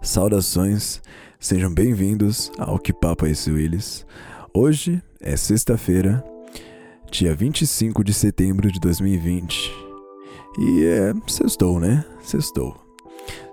Saudações, 0.00 1.02
sejam 1.40 1.72
bem-vindos 1.74 2.52
ao 2.56 2.78
Que 2.78 2.92
Papo 2.92 3.26
é 3.26 3.30
esse 3.30 3.50
Willis. 3.50 4.06
Hoje 4.54 5.02
é 5.20 5.36
sexta-feira, 5.36 6.24
dia 7.10 7.34
25 7.34 8.04
de 8.04 8.14
setembro 8.14 8.70
de 8.70 8.78
2020. 8.78 9.72
E 10.60 10.84
é 10.84 11.12
sextou, 11.26 11.80
né? 11.80 12.04
Sextou. 12.22 12.76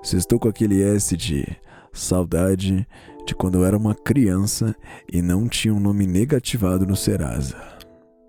Sextou 0.04 0.40
com 0.40 0.48
aquele 0.48 0.84
S 0.84 1.18
de 1.18 1.46
saudade 1.92 2.88
de 3.26 3.34
quando 3.34 3.56
eu 3.56 3.66
era 3.66 3.76
uma 3.76 3.96
criança 3.96 4.76
e 5.12 5.24
não 5.24 5.50
tinha 5.50 5.74
um 5.74 5.80
nome 5.80 6.06
negativado 6.06 6.86
no 6.86 6.96
Serasa. 6.96 7.58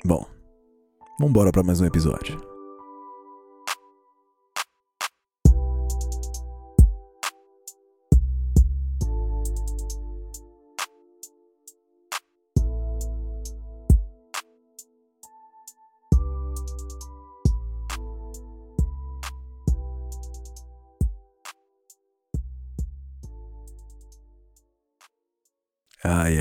Bom, 0.05 0.27
vambora 1.21 1.53
para 1.53 1.63
mais 1.63 1.83
um 1.83 1.85
episódio. 1.85 2.56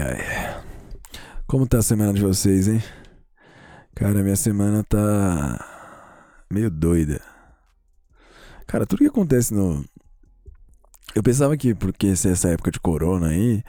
Ai. 0.06 0.62
Como 1.48 1.68
tá 1.68 1.80
a 1.80 1.82
semana 1.82 2.14
de 2.14 2.22
vocês, 2.22 2.68
hein? 2.68 2.82
Cara, 3.96 4.22
minha 4.22 4.36
semana 4.36 4.84
tá 4.84 6.46
meio 6.52 6.70
doida. 6.70 7.20
Cara, 8.68 8.86
tudo 8.86 9.00
que 9.00 9.08
acontece 9.08 9.52
no. 9.52 9.84
Eu 11.16 11.24
pensava 11.24 11.58
que 11.58 11.74
porque 11.74 12.08
essa 12.08 12.50
época 12.50 12.70
de 12.70 12.80
corona 12.80 13.30
aí 13.30 13.64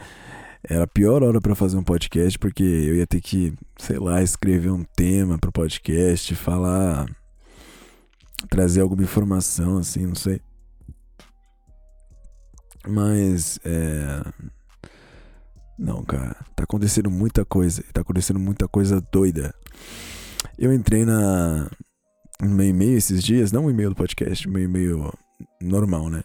era 0.62 0.84
a 0.84 0.87
pior 0.87 1.23
hora 1.23 1.40
para 1.40 1.54
fazer 1.54 1.79
um 1.79 1.82
podcast, 1.82 2.38
porque 2.38 2.62
eu 2.62 2.96
ia 2.96 3.07
ter 3.07 3.23
que, 3.23 3.54
sei 3.79 3.98
lá, 3.98 4.23
escrever 4.23 4.70
um 4.70 4.84
tema 4.84 5.38
pro 5.38 5.52
podcast, 5.52 6.34
falar, 6.34 7.07
trazer 8.51 8.82
alguma 8.82 9.04
informação, 9.04 9.79
assim, 9.79 10.07
não 10.07 10.14
sei. 10.14 10.40
Mas, 12.87 13.59
é 13.64 14.20
não, 15.79 16.02
cara, 16.02 16.37
tá 16.55 16.65
acontecendo 16.65 17.10
muita 17.10 17.45
coisa, 17.45 17.82
tá 17.93 18.01
acontecendo 18.01 18.41
muita 18.41 18.66
coisa 18.66 19.01
doida. 19.13 19.55
Eu 20.59 20.73
entrei 20.73 21.05
na 21.05 21.71
no 22.41 22.51
meu 22.51 22.66
e-mail 22.66 22.96
esses 22.96 23.23
dias, 23.23 23.52
não 23.52 23.66
o 23.66 23.71
e-mail 23.71 23.91
do 23.91 23.97
podcast, 23.97 24.49
meu 24.49 24.63
e-mail 24.63 25.13
normal, 25.60 26.09
né? 26.09 26.23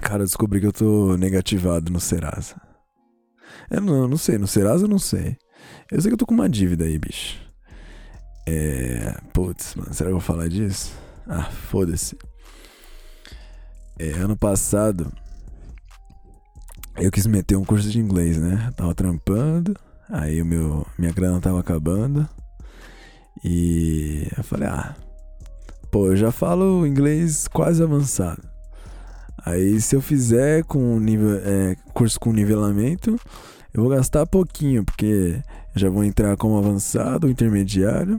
Cara, 0.00 0.22
eu 0.22 0.26
descobri 0.26 0.60
que 0.60 0.66
eu 0.66 0.72
tô 0.72 1.16
negativado 1.16 1.90
no 1.90 2.00
Serasa. 2.00 2.60
Eu 3.70 3.80
não, 3.80 4.08
não 4.08 4.16
sei, 4.16 4.38
no 4.38 4.46
Serasa 4.46 4.84
eu 4.84 4.88
não 4.88 4.98
sei. 4.98 5.36
Eu 5.90 6.00
sei 6.00 6.10
que 6.10 6.14
eu 6.14 6.18
tô 6.18 6.26
com 6.26 6.34
uma 6.34 6.48
dívida 6.48 6.84
aí, 6.84 6.98
bicho. 6.98 7.40
É. 8.46 9.16
Putz, 9.32 9.74
mano, 9.76 9.94
será 9.94 10.08
que 10.08 10.14
eu 10.14 10.18
vou 10.18 10.20
falar 10.20 10.48
disso? 10.48 10.92
Ah, 11.26 11.44
foda-se. 11.44 12.16
É, 13.98 14.10
ano 14.14 14.36
passado 14.36 15.12
eu 16.96 17.10
quis 17.10 17.26
meter 17.26 17.56
um 17.56 17.64
curso 17.64 17.88
de 17.90 17.98
inglês, 17.98 18.38
né? 18.38 18.70
tava 18.76 18.94
trampando, 18.94 19.74
aí 20.08 20.40
o 20.40 20.46
meu, 20.46 20.86
minha 20.98 21.12
grana 21.12 21.40
tava 21.40 21.60
acabando. 21.60 22.28
E 23.44 24.28
eu 24.36 24.44
falei, 24.44 24.68
ah, 24.68 24.94
pô, 25.90 26.08
eu 26.08 26.16
já 26.16 26.30
falo 26.30 26.86
inglês 26.86 27.48
quase 27.48 27.82
avançado. 27.82 28.42
Aí 29.44 29.80
se 29.80 29.96
eu 29.96 30.00
fizer 30.00 30.64
com 30.64 31.00
nível, 31.00 31.40
é, 31.44 31.76
curso 31.92 32.20
com 32.20 32.32
nivelamento, 32.32 33.18
eu 33.74 33.82
vou 33.82 33.90
gastar 33.90 34.26
pouquinho, 34.26 34.84
porque 34.84 35.42
eu 35.74 35.80
já 35.80 35.88
vou 35.88 36.04
entrar 36.04 36.36
como 36.36 36.58
avançado, 36.58 37.28
intermediário. 37.28 38.18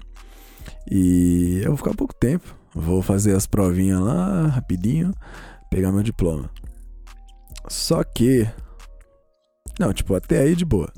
E 0.90 1.62
eu 1.62 1.70
vou 1.70 1.78
ficar 1.78 1.94
pouco 1.94 2.14
tempo. 2.14 2.56
Vou 2.74 3.02
fazer 3.02 3.36
as 3.36 3.46
provinhas 3.46 4.02
lá 4.02 4.47
rapidinho, 4.47 5.14
pegar 5.70 5.92
meu 5.92 6.02
diploma. 6.02 6.50
Só 7.70 8.03
que 8.03 8.47
não, 9.79 9.94
tipo, 9.94 10.13
até 10.16 10.40
aí 10.40 10.56
de 10.56 10.66
boa. 10.66 10.91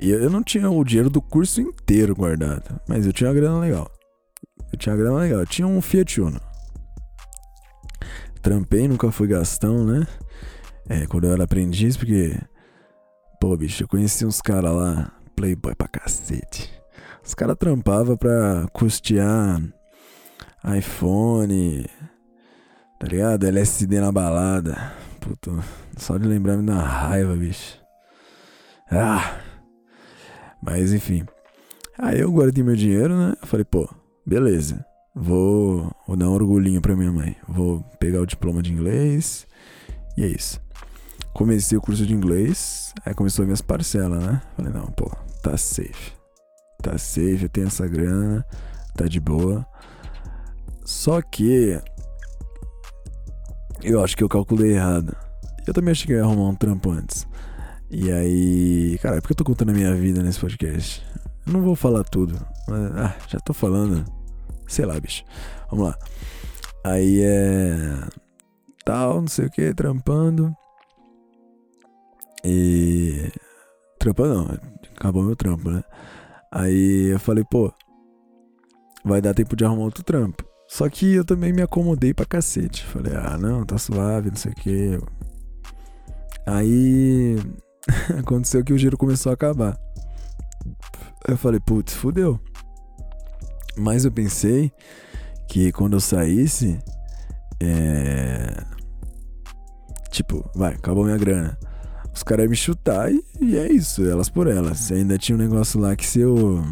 E 0.00 0.10
eu 0.10 0.28
não 0.28 0.42
tinha 0.42 0.70
o 0.70 0.84
dinheiro 0.84 1.08
do 1.08 1.22
curso 1.22 1.60
inteiro 1.60 2.14
guardado, 2.14 2.80
mas 2.88 3.06
eu 3.06 3.12
tinha 3.12 3.28
uma 3.28 3.34
grana 3.34 3.58
legal. 3.58 3.90
Eu 4.72 4.78
tinha 4.78 4.94
uma 4.94 5.02
grana 5.02 5.20
legal. 5.20 5.40
Eu 5.40 5.46
tinha 5.46 5.66
um 5.66 5.80
Fiat 5.80 6.20
Uno. 6.20 6.40
Trampei, 8.42 8.86
nunca 8.86 9.10
fui 9.10 9.26
gastão, 9.26 9.84
né? 9.84 10.06
É, 10.88 11.06
quando 11.06 11.24
eu 11.24 11.32
era 11.32 11.44
aprendiz, 11.44 11.96
porque. 11.96 12.38
Pô, 13.40 13.56
bicho, 13.56 13.82
eu 13.82 13.88
conheci 13.88 14.24
uns 14.24 14.40
caras 14.40 14.72
lá, 14.72 15.12
playboy 15.34 15.74
pra 15.74 15.88
cacete. 15.88 16.72
Os 17.24 17.34
caras 17.34 17.56
trampavam 17.58 18.16
pra 18.16 18.66
custear 18.72 19.60
iPhone, 20.76 21.86
tá 23.00 23.06
ligado? 23.08 23.46
LSD 23.46 24.00
na 24.00 24.12
balada. 24.12 24.92
Só 25.96 26.18
de 26.18 26.26
lembrar 26.26 26.56
me 26.56 26.66
dá 26.66 26.74
raiva, 26.74 27.34
bicho. 27.34 27.78
Ah! 28.90 29.40
Mas 30.62 30.92
enfim. 30.92 31.24
Aí 31.98 32.20
eu 32.20 32.30
guardei 32.30 32.62
meu 32.62 32.76
dinheiro, 32.76 33.16
né? 33.16 33.34
Eu 33.40 33.46
falei, 33.46 33.64
pô, 33.64 33.88
beleza. 34.26 34.84
Vou, 35.14 35.90
vou 36.06 36.16
dar 36.16 36.28
um 36.28 36.34
orgulhinho 36.34 36.80
pra 36.80 36.94
minha 36.94 37.10
mãe. 37.10 37.36
Vou 37.48 37.82
pegar 37.98 38.20
o 38.20 38.26
diploma 38.26 38.62
de 38.62 38.72
inglês. 38.72 39.46
E 40.16 40.22
é 40.22 40.26
isso. 40.26 40.60
Comecei 41.32 41.76
o 41.76 41.80
curso 41.80 42.06
de 42.06 42.14
inglês. 42.14 42.92
Aí 43.04 43.14
começou 43.14 43.42
as 43.42 43.46
minhas 43.46 43.62
parcelas, 43.62 44.22
né? 44.22 44.42
Falei, 44.56 44.72
não, 44.72 44.86
pô, 44.86 45.10
tá 45.42 45.56
safe. 45.56 46.12
Tá 46.82 46.98
safe, 46.98 47.44
eu 47.44 47.48
tenho 47.48 47.66
essa 47.66 47.86
grana. 47.86 48.44
Tá 48.94 49.06
de 49.06 49.20
boa. 49.20 49.66
Só 50.84 51.20
que. 51.22 51.80
Eu 53.82 54.02
acho 54.02 54.16
que 54.16 54.24
eu 54.24 54.28
calculei 54.28 54.74
errado. 54.74 55.16
Eu 55.66 55.74
também 55.74 55.92
achei 55.92 56.06
que 56.06 56.12
eu 56.12 56.18
ia 56.18 56.24
arrumar 56.24 56.48
um 56.48 56.54
trampo 56.54 56.90
antes. 56.90 57.26
E 57.90 58.10
aí, 58.10 58.98
cara, 58.98 59.16
é 59.16 59.20
porque 59.20 59.32
eu 59.32 59.36
tô 59.36 59.44
contando 59.44 59.70
a 59.70 59.74
minha 59.74 59.94
vida 59.94 60.22
nesse 60.22 60.40
podcast. 60.40 61.04
Eu 61.46 61.52
não 61.52 61.62
vou 61.62 61.76
falar 61.76 62.04
tudo, 62.04 62.34
mas 62.68 62.96
ah, 62.96 63.16
já 63.28 63.38
tô 63.40 63.52
falando. 63.52 64.04
Sei 64.66 64.84
lá, 64.84 64.98
bicho. 64.98 65.24
Vamos 65.70 65.88
lá. 65.88 65.98
Aí 66.84 67.20
é. 67.22 67.76
Tal, 68.84 69.20
não 69.20 69.28
sei 69.28 69.46
o 69.46 69.50
que, 69.50 69.74
trampando. 69.74 70.54
E. 72.44 73.30
Trampando 73.98 74.34
não, 74.34 74.58
acabou 74.96 75.24
meu 75.24 75.34
trampo, 75.34 75.68
né? 75.70 75.82
Aí 76.52 77.12
eu 77.12 77.18
falei, 77.18 77.44
pô, 77.50 77.72
vai 79.04 79.20
dar 79.20 79.34
tempo 79.34 79.56
de 79.56 79.64
arrumar 79.64 79.84
outro 79.84 80.04
trampo. 80.04 80.45
Só 80.68 80.88
que 80.88 81.14
eu 81.14 81.24
também 81.24 81.52
me 81.52 81.62
acomodei 81.62 82.12
pra 82.12 82.26
cacete. 82.26 82.84
Falei, 82.84 83.14
ah, 83.14 83.38
não, 83.38 83.64
tá 83.64 83.78
suave, 83.78 84.30
não 84.30 84.36
sei 84.36 84.52
o 84.52 84.54
que. 84.54 85.00
Aí 86.46 87.36
aconteceu 88.18 88.64
que 88.64 88.72
o 88.72 88.78
giro 88.78 88.96
começou 88.96 89.30
a 89.30 89.34
acabar. 89.34 89.78
Eu 91.26 91.36
falei, 91.36 91.60
putz, 91.60 91.92
fudeu. 91.92 92.40
Mas 93.76 94.04
eu 94.04 94.12
pensei 94.12 94.72
que 95.48 95.70
quando 95.72 95.94
eu 95.94 96.00
saísse, 96.00 96.78
é. 97.60 98.64
Tipo, 100.10 100.48
vai, 100.54 100.74
acabou 100.74 101.04
minha 101.04 101.18
grana. 101.18 101.58
Os 102.14 102.22
caras 102.22 102.44
iam 102.44 102.50
me 102.50 102.56
chutar 102.56 103.12
e, 103.12 103.22
e, 103.40 103.58
é 103.58 103.70
isso, 103.70 104.08
elas 104.08 104.30
por 104.30 104.46
elas. 104.46 104.90
Ainda 104.90 105.18
tinha 105.18 105.36
um 105.36 105.40
negócio 105.40 105.78
lá 105.78 105.94
que 105.94 106.06
se 106.06 106.20
eu. 106.20 106.64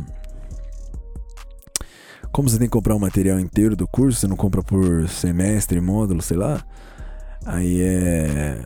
Como 2.35 2.49
você 2.49 2.59
tem 2.59 2.67
que 2.67 2.73
comprar 2.73 2.97
o 2.97 2.99
material 2.99 3.39
inteiro 3.39 3.77
do 3.77 3.87
curso, 3.87 4.19
você 4.19 4.27
não 4.27 4.35
compra 4.35 4.61
por 4.61 5.09
semestre, 5.09 5.81
módulo, 5.81 6.21
sei 6.21 6.37
lá. 6.37 6.67
Aí 7.47 7.81
é. 7.81 8.61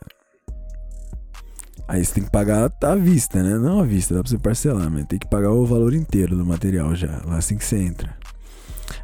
Aí 1.87 2.03
você 2.03 2.15
tem 2.15 2.25
que 2.25 2.31
pagar 2.31 2.73
à 2.83 2.95
vista, 2.95 3.43
né? 3.43 3.59
Não 3.59 3.81
à 3.81 3.85
vista, 3.85 4.15
dá 4.15 4.23
pra 4.23 4.31
você 4.31 4.39
parcelar, 4.39 4.91
mas 4.91 5.05
tem 5.05 5.19
que 5.19 5.29
pagar 5.29 5.53
o 5.53 5.67
valor 5.67 5.93
inteiro 5.93 6.35
do 6.35 6.47
material 6.47 6.95
já, 6.95 7.21
lá 7.27 7.37
assim 7.37 7.59
que 7.59 7.65
você 7.65 7.77
entra. 7.77 8.17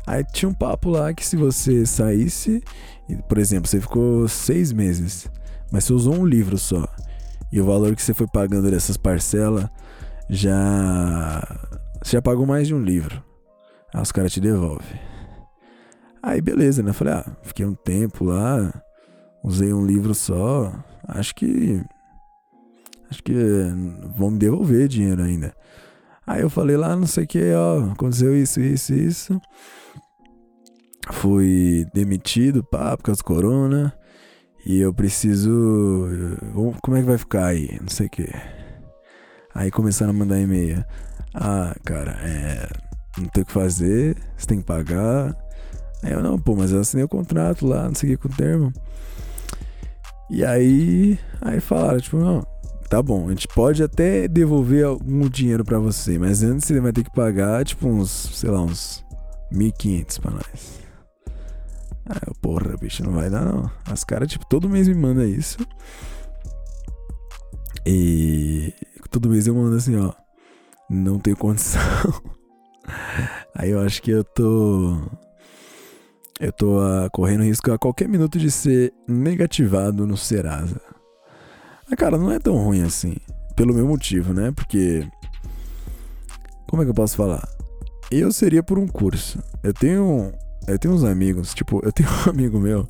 Aí 0.06 0.24
tinha 0.32 0.48
um 0.48 0.54
papo 0.54 0.88
lá 0.88 1.12
que 1.12 1.26
se 1.26 1.36
você 1.36 1.84
saísse, 1.84 2.64
por 3.28 3.36
exemplo, 3.36 3.68
você 3.68 3.82
ficou 3.82 4.26
seis 4.28 4.72
meses, 4.72 5.30
mas 5.70 5.84
você 5.84 5.92
usou 5.92 6.14
um 6.14 6.24
livro 6.24 6.56
só, 6.56 6.88
e 7.52 7.60
o 7.60 7.66
valor 7.66 7.94
que 7.94 8.02
você 8.02 8.14
foi 8.14 8.26
pagando 8.26 8.70
dessas 8.70 8.96
parcelas 8.96 9.68
já. 10.30 11.42
Você 12.02 12.12
já 12.12 12.22
pagou 12.22 12.46
mais 12.46 12.66
de 12.66 12.74
um 12.74 12.80
livro. 12.80 13.33
Aí 13.94 14.02
os 14.02 14.12
caras 14.12 14.32
te 14.32 14.40
devolvem. 14.40 15.00
Aí 16.22 16.42
beleza, 16.42 16.82
né? 16.82 16.92
Falei, 16.92 17.14
ah, 17.14 17.36
fiquei 17.42 17.64
um 17.64 17.74
tempo 17.74 18.24
lá, 18.24 18.74
usei 19.42 19.72
um 19.72 19.86
livro 19.86 20.14
só, 20.14 20.72
acho 21.08 21.34
que 21.34 21.82
Acho 23.14 23.22
que 23.22 23.32
vão 24.16 24.32
me 24.32 24.38
devolver 24.38 24.88
dinheiro 24.88 25.22
ainda. 25.22 25.54
Aí 26.26 26.40
eu 26.42 26.50
falei 26.50 26.76
lá, 26.76 26.96
não 26.96 27.06
sei 27.06 27.22
o 27.22 27.26
que, 27.28 27.52
ó, 27.52 27.92
aconteceu 27.92 28.36
isso, 28.36 28.60
isso, 28.60 28.92
isso. 28.92 29.40
Fui 31.12 31.86
demitido, 31.94 32.64
pá, 32.64 32.96
por 32.96 33.04
causa 33.04 33.20
do 33.20 33.24
corona. 33.24 33.94
E 34.66 34.80
eu 34.80 34.92
preciso. 34.92 35.52
Como 36.82 36.96
é 36.96 37.00
que 37.00 37.06
vai 37.06 37.18
ficar 37.18 37.46
aí? 37.46 37.78
Não 37.80 37.88
sei 37.88 38.06
o 38.06 38.10
que. 38.10 38.28
Aí 39.54 39.70
começaram 39.70 40.10
a 40.10 40.16
mandar 40.16 40.40
e-mail. 40.40 40.84
Ah, 41.32 41.72
cara, 41.84 42.18
é. 42.22 42.68
Não 43.18 43.28
tem 43.28 43.42
o 43.42 43.46
que 43.46 43.52
fazer, 43.52 44.16
você 44.36 44.46
tem 44.46 44.58
que 44.60 44.66
pagar. 44.66 45.36
Aí 46.02 46.12
eu, 46.12 46.22
não, 46.22 46.38
pô, 46.38 46.54
mas 46.56 46.72
eu 46.72 46.80
assinei 46.80 47.04
o 47.04 47.08
contrato 47.08 47.66
lá, 47.66 47.84
não 47.84 47.94
sei 47.94 48.14
o 48.14 48.18
que 48.18 48.28
com 48.28 48.34
o 48.34 48.36
termo. 48.36 48.72
E 50.30 50.44
aí. 50.44 51.18
Aí 51.40 51.60
falaram, 51.60 52.00
tipo, 52.00 52.18
não, 52.18 52.46
tá 52.88 53.02
bom, 53.02 53.26
a 53.26 53.30
gente 53.30 53.48
pode 53.48 53.82
até 53.82 54.26
devolver 54.28 54.84
algum 54.84 55.28
dinheiro 55.28 55.64
para 55.64 55.78
você, 55.78 56.18
mas 56.18 56.42
antes 56.42 56.66
você 56.66 56.80
vai 56.80 56.92
ter 56.92 57.04
que 57.04 57.12
pagar, 57.12 57.64
tipo, 57.64 57.88
uns, 57.88 58.10
sei 58.10 58.50
lá, 58.50 58.60
uns 58.60 59.04
1.500 59.52 60.20
pra 60.20 60.30
nós. 60.30 60.84
Ah, 62.06 62.20
eu, 62.26 62.34
porra, 62.34 62.76
bicho, 62.76 63.02
não 63.02 63.12
vai 63.12 63.30
dar 63.30 63.44
não. 63.44 63.70
As 63.86 64.04
caras, 64.04 64.28
tipo, 64.28 64.46
todo 64.46 64.68
mês 64.68 64.88
me 64.88 64.94
manda 64.94 65.24
isso. 65.24 65.58
E 67.86 68.72
todo 69.10 69.30
mês 69.30 69.46
eu 69.46 69.54
mando 69.54 69.76
assim, 69.76 69.96
ó. 69.96 70.12
Não 70.90 71.18
tenho 71.18 71.36
condição. 71.36 71.80
Aí 73.54 73.70
eu 73.70 73.80
acho 73.80 74.02
que 74.02 74.10
eu 74.10 74.24
tô. 74.24 75.00
Eu 76.40 76.52
tô 76.52 76.78
uh, 76.78 77.08
correndo 77.12 77.44
risco 77.44 77.70
a 77.72 77.78
qualquer 77.78 78.08
minuto 78.08 78.38
de 78.38 78.50
ser 78.50 78.92
negativado 79.06 80.06
no 80.06 80.16
Serasa. 80.16 80.80
Mas, 81.88 81.98
cara, 81.98 82.18
não 82.18 82.30
é 82.30 82.38
tão 82.38 82.56
ruim 82.56 82.82
assim. 82.82 83.16
Pelo 83.54 83.74
meu 83.74 83.86
motivo, 83.86 84.32
né? 84.32 84.52
Porque. 84.52 85.06
Como 86.68 86.82
é 86.82 86.84
que 86.84 86.90
eu 86.90 86.94
posso 86.94 87.16
falar? 87.16 87.46
Eu 88.10 88.32
seria 88.32 88.62
por 88.62 88.78
um 88.78 88.86
curso. 88.86 89.38
Eu 89.62 89.72
tenho. 89.72 90.32
Eu 90.66 90.78
tenho 90.78 90.94
uns 90.94 91.04
amigos, 91.04 91.52
tipo, 91.52 91.80
eu 91.84 91.92
tenho 91.92 92.08
um 92.26 92.30
amigo 92.30 92.58
meu 92.58 92.88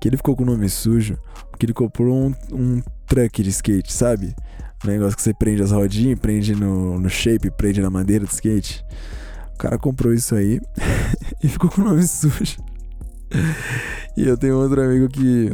que 0.00 0.08
ele 0.08 0.16
ficou 0.16 0.36
com 0.36 0.42
o 0.42 0.46
nome 0.46 0.68
sujo 0.68 1.16
porque 1.56 1.64
ele 1.64 1.72
comprou 1.72 2.14
um, 2.14 2.34
um 2.52 2.82
truck 3.06 3.42
de 3.42 3.48
skate, 3.48 3.90
sabe? 3.90 4.36
Um 4.86 4.90
negócio 4.92 5.16
que 5.16 5.22
você 5.22 5.34
prende 5.34 5.60
as 5.64 5.72
rodinhas, 5.72 6.16
prende 6.16 6.54
no, 6.54 7.00
no 7.00 7.10
shape, 7.10 7.50
prende 7.50 7.80
na 7.80 7.90
madeira 7.90 8.24
do 8.24 8.30
skate. 8.30 8.84
O 9.52 9.58
cara 9.58 9.76
comprou 9.76 10.14
isso 10.14 10.32
aí 10.36 10.60
e 11.42 11.48
ficou 11.48 11.68
com 11.68 11.80
o 11.80 11.84
nome 11.84 12.06
sujo. 12.06 12.62
E 14.16 14.28
eu 14.28 14.36
tenho 14.38 14.56
outro 14.56 14.80
amigo 14.80 15.08
que. 15.08 15.52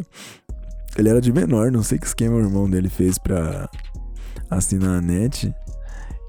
Ele 0.99 1.09
era 1.09 1.19
de 1.19 1.33
menor, 1.33 1.73
não 1.73 1.83
sei 1.83 1.99
que 1.99 2.07
esquema 2.07 2.37
o 2.37 2.41
irmão 2.41 2.69
dele 2.69 2.91
fez 2.91 3.17
pra 3.17 3.71
assinar 4.51 4.99
a 4.99 5.01
net. 5.01 5.55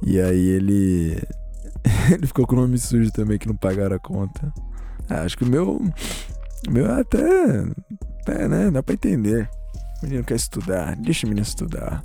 E 0.01 0.21
aí 0.21 0.47
ele. 0.47 1.21
ele 2.09 2.25
ficou 2.25 2.47
com 2.47 2.55
o 2.55 2.61
nome 2.61 2.77
sujo 2.77 3.11
também, 3.11 3.37
que 3.37 3.49
não 3.49 3.55
pagaram 3.57 3.97
a 3.97 3.99
conta. 3.99 4.53
Ah, 5.09 5.23
acho 5.23 5.37
que 5.37 5.43
o 5.43 5.47
meu. 5.47 5.81
O 6.69 6.71
meu 6.71 6.85
é 6.85 7.01
até. 7.01 7.65
É, 8.27 8.47
né? 8.47 8.71
Dá 8.71 8.81
pra 8.81 8.93
entender. 8.93 9.49
O 10.01 10.05
menino 10.05 10.23
quer 10.23 10.35
estudar, 10.35 10.95
deixa 10.95 11.27
o 11.27 11.29
menino 11.29 11.45
estudar. 11.45 12.01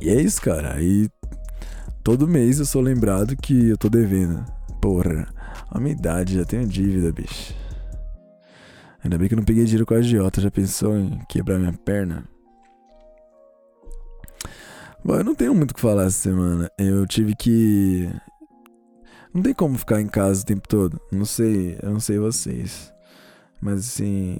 E 0.00 0.08
é 0.10 0.20
isso, 0.20 0.40
cara. 0.40 0.74
Aí 0.74 1.08
todo 2.02 2.28
mês 2.28 2.58
eu 2.58 2.66
sou 2.66 2.82
lembrado 2.82 3.36
que 3.36 3.70
eu 3.70 3.78
tô 3.78 3.88
devendo. 3.88 4.44
Porra, 4.80 5.26
a 5.70 5.80
minha 5.80 5.94
idade 5.94 6.36
já 6.36 6.44
tenho 6.44 6.66
dívida, 6.66 7.12
bicho. 7.12 7.54
Ainda 9.02 9.18
bem 9.18 9.28
que 9.28 9.34
eu 9.34 9.38
não 9.38 9.44
peguei 9.44 9.64
dinheiro 9.64 9.84
com 9.84 9.94
a 9.94 9.98
agiota. 9.98 10.40
Já 10.40 10.50
pensou 10.50 10.96
em 10.96 11.18
quebrar 11.28 11.58
minha 11.58 11.72
perna? 11.72 12.24
Bom, 15.04 15.16
eu 15.16 15.24
não 15.24 15.34
tenho 15.34 15.54
muito 15.54 15.72
o 15.72 15.74
que 15.74 15.80
falar 15.80 16.04
essa 16.04 16.18
semana. 16.18 16.70
Eu 16.78 17.06
tive 17.06 17.36
que. 17.36 18.08
Não 19.34 19.42
tem 19.42 19.52
como 19.52 19.76
ficar 19.76 20.00
em 20.00 20.06
casa 20.06 20.40
o 20.42 20.46
tempo 20.46 20.66
todo. 20.66 20.98
Não 21.12 21.26
sei, 21.26 21.78
eu 21.82 21.90
não 21.90 22.00
sei 22.00 22.18
vocês. 22.18 22.90
Mas 23.60 23.80
assim, 23.80 24.38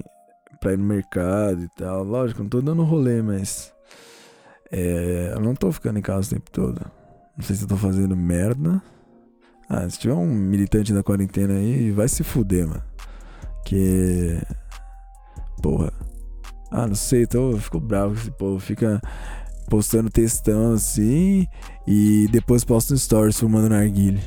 pra 0.60 0.72
ir 0.72 0.78
no 0.78 0.84
mercado 0.84 1.62
e 1.62 1.68
tal. 1.76 2.02
Lógico, 2.02 2.42
não 2.42 2.48
tô 2.48 2.62
dando 2.62 2.82
rolê, 2.82 3.20
mas. 3.20 3.73
É, 4.76 5.30
eu 5.32 5.40
não 5.40 5.54
tô 5.54 5.70
ficando 5.70 6.00
em 6.00 6.02
casa 6.02 6.26
o 6.26 6.30
tempo 6.30 6.50
todo. 6.50 6.84
Não 7.36 7.44
sei 7.44 7.54
se 7.54 7.62
eu 7.62 7.68
tô 7.68 7.76
fazendo 7.76 8.16
merda. 8.16 8.82
Ah, 9.68 9.88
se 9.88 10.00
tiver 10.00 10.14
um 10.14 10.26
militante 10.26 10.92
da 10.92 11.02
quarentena 11.02 11.54
aí, 11.54 11.92
vai 11.92 12.08
se 12.08 12.24
fuder, 12.24 12.66
mano. 12.66 12.82
Que. 13.64 14.42
Porra. 15.62 15.92
Ah, 16.72 16.88
não 16.88 16.96
sei, 16.96 17.24
eu 17.32 17.56
fico 17.58 17.78
bravo 17.78 18.14
com 18.14 18.20
esse 18.20 18.30
povo. 18.32 18.58
Fica 18.58 19.00
postando 19.70 20.10
textão 20.10 20.72
assim 20.72 21.46
e 21.86 22.28
depois 22.32 22.64
posta 22.64 22.94
um 22.94 22.96
stories 22.96 23.38
fumando 23.38 23.68
narguile. 23.68 24.20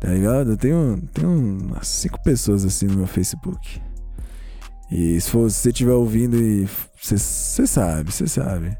Tá 0.00 0.08
ligado? 0.08 0.52
Eu 0.52 0.56
tenho, 0.56 1.02
tenho 1.12 1.30
umas 1.30 1.88
cinco 1.88 2.22
pessoas 2.22 2.64
assim 2.64 2.86
no 2.86 2.94
meu 2.94 3.06
Facebook. 3.08 3.82
E 4.90 5.20
se, 5.20 5.30
você 5.30 5.68
estiver 5.68 5.92
ouvindo 5.92 6.36
e. 6.36 6.68
Você 7.00 7.66
sabe, 7.66 8.12
você 8.12 8.26
sabe. 8.26 8.76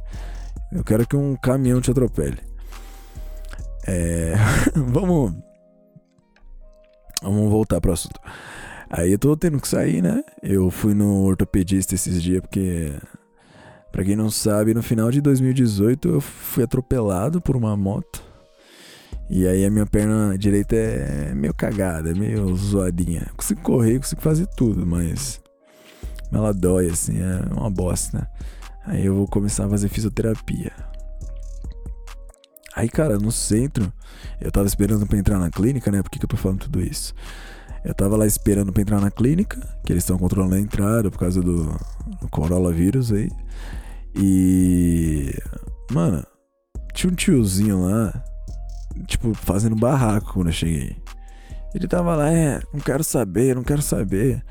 Eu 0.72 0.84
quero 0.84 1.06
que 1.06 1.16
um 1.16 1.36
caminhão 1.36 1.80
te 1.80 1.90
atropele. 1.90 2.38
É. 3.86 4.34
vamos. 4.74 5.34
Vamos 7.22 7.50
voltar 7.50 7.80
pro 7.80 7.92
assunto. 7.92 8.20
Aí 8.90 9.12
eu 9.12 9.18
tô 9.18 9.36
tendo 9.36 9.60
que 9.60 9.68
sair, 9.68 10.02
né? 10.02 10.24
Eu 10.42 10.70
fui 10.70 10.94
no 10.94 11.22
ortopedista 11.22 11.94
esses 11.94 12.22
dias 12.22 12.40
porque. 12.40 12.92
Pra 13.92 14.04
quem 14.04 14.14
não 14.14 14.30
sabe, 14.30 14.72
no 14.72 14.82
final 14.82 15.10
de 15.10 15.20
2018 15.20 16.08
eu 16.08 16.20
fui 16.20 16.62
atropelado 16.62 17.40
por 17.40 17.56
uma 17.56 17.76
moto. 17.76 18.22
E 19.28 19.46
aí 19.46 19.64
a 19.64 19.70
minha 19.70 19.86
perna 19.86 20.36
direita 20.38 20.74
é 20.76 21.32
meio 21.34 21.54
cagada, 21.54 22.14
meio 22.14 22.54
zoadinha. 22.56 23.26
Consigo 23.36 23.60
correr, 23.62 23.98
consigo 23.98 24.20
fazer 24.20 24.46
tudo, 24.56 24.86
mas 24.86 25.40
ela 26.32 26.52
dói, 26.52 26.88
assim, 26.90 27.20
é 27.20 27.52
uma 27.52 27.70
bosta, 27.70 28.18
né? 28.18 28.26
Aí 28.84 29.06
eu 29.06 29.14
vou 29.14 29.26
começar 29.26 29.66
a 29.66 29.68
fazer 29.68 29.88
fisioterapia. 29.88 30.72
Aí, 32.74 32.88
cara, 32.88 33.18
no 33.18 33.32
centro, 33.32 33.92
eu 34.40 34.50
tava 34.50 34.66
esperando 34.66 35.06
pra 35.06 35.18
entrar 35.18 35.38
na 35.38 35.50
clínica, 35.50 35.90
né? 35.90 36.02
Por 36.02 36.10
que, 36.10 36.18
que 36.18 36.24
eu 36.24 36.28
tô 36.28 36.36
falando 36.36 36.60
tudo 36.60 36.80
isso? 36.80 37.14
Eu 37.84 37.94
tava 37.94 38.16
lá 38.16 38.26
esperando 38.26 38.72
pra 38.72 38.82
entrar 38.82 39.00
na 39.00 39.10
clínica, 39.10 39.58
que 39.84 39.92
eles 39.92 40.02
estão 40.02 40.18
controlando 40.18 40.54
a 40.54 40.60
entrada 40.60 41.10
por 41.10 41.18
causa 41.18 41.40
do, 41.40 41.64
do 42.20 42.28
coronavírus 42.30 43.12
aí. 43.12 43.30
E. 44.14 45.34
Mano, 45.90 46.24
tinha 46.92 47.10
um 47.10 47.16
tiozinho 47.16 47.82
lá, 47.82 48.24
tipo, 49.06 49.34
fazendo 49.34 49.74
barraco 49.74 50.34
quando 50.34 50.48
eu 50.48 50.52
cheguei. 50.52 50.96
Ele 51.74 51.86
tava 51.86 52.16
lá, 52.16 52.30
é, 52.30 52.60
não 52.72 52.80
quero 52.80 53.02
saber, 53.02 53.54
não 53.54 53.62
quero 53.62 53.82
saber. 53.82 54.44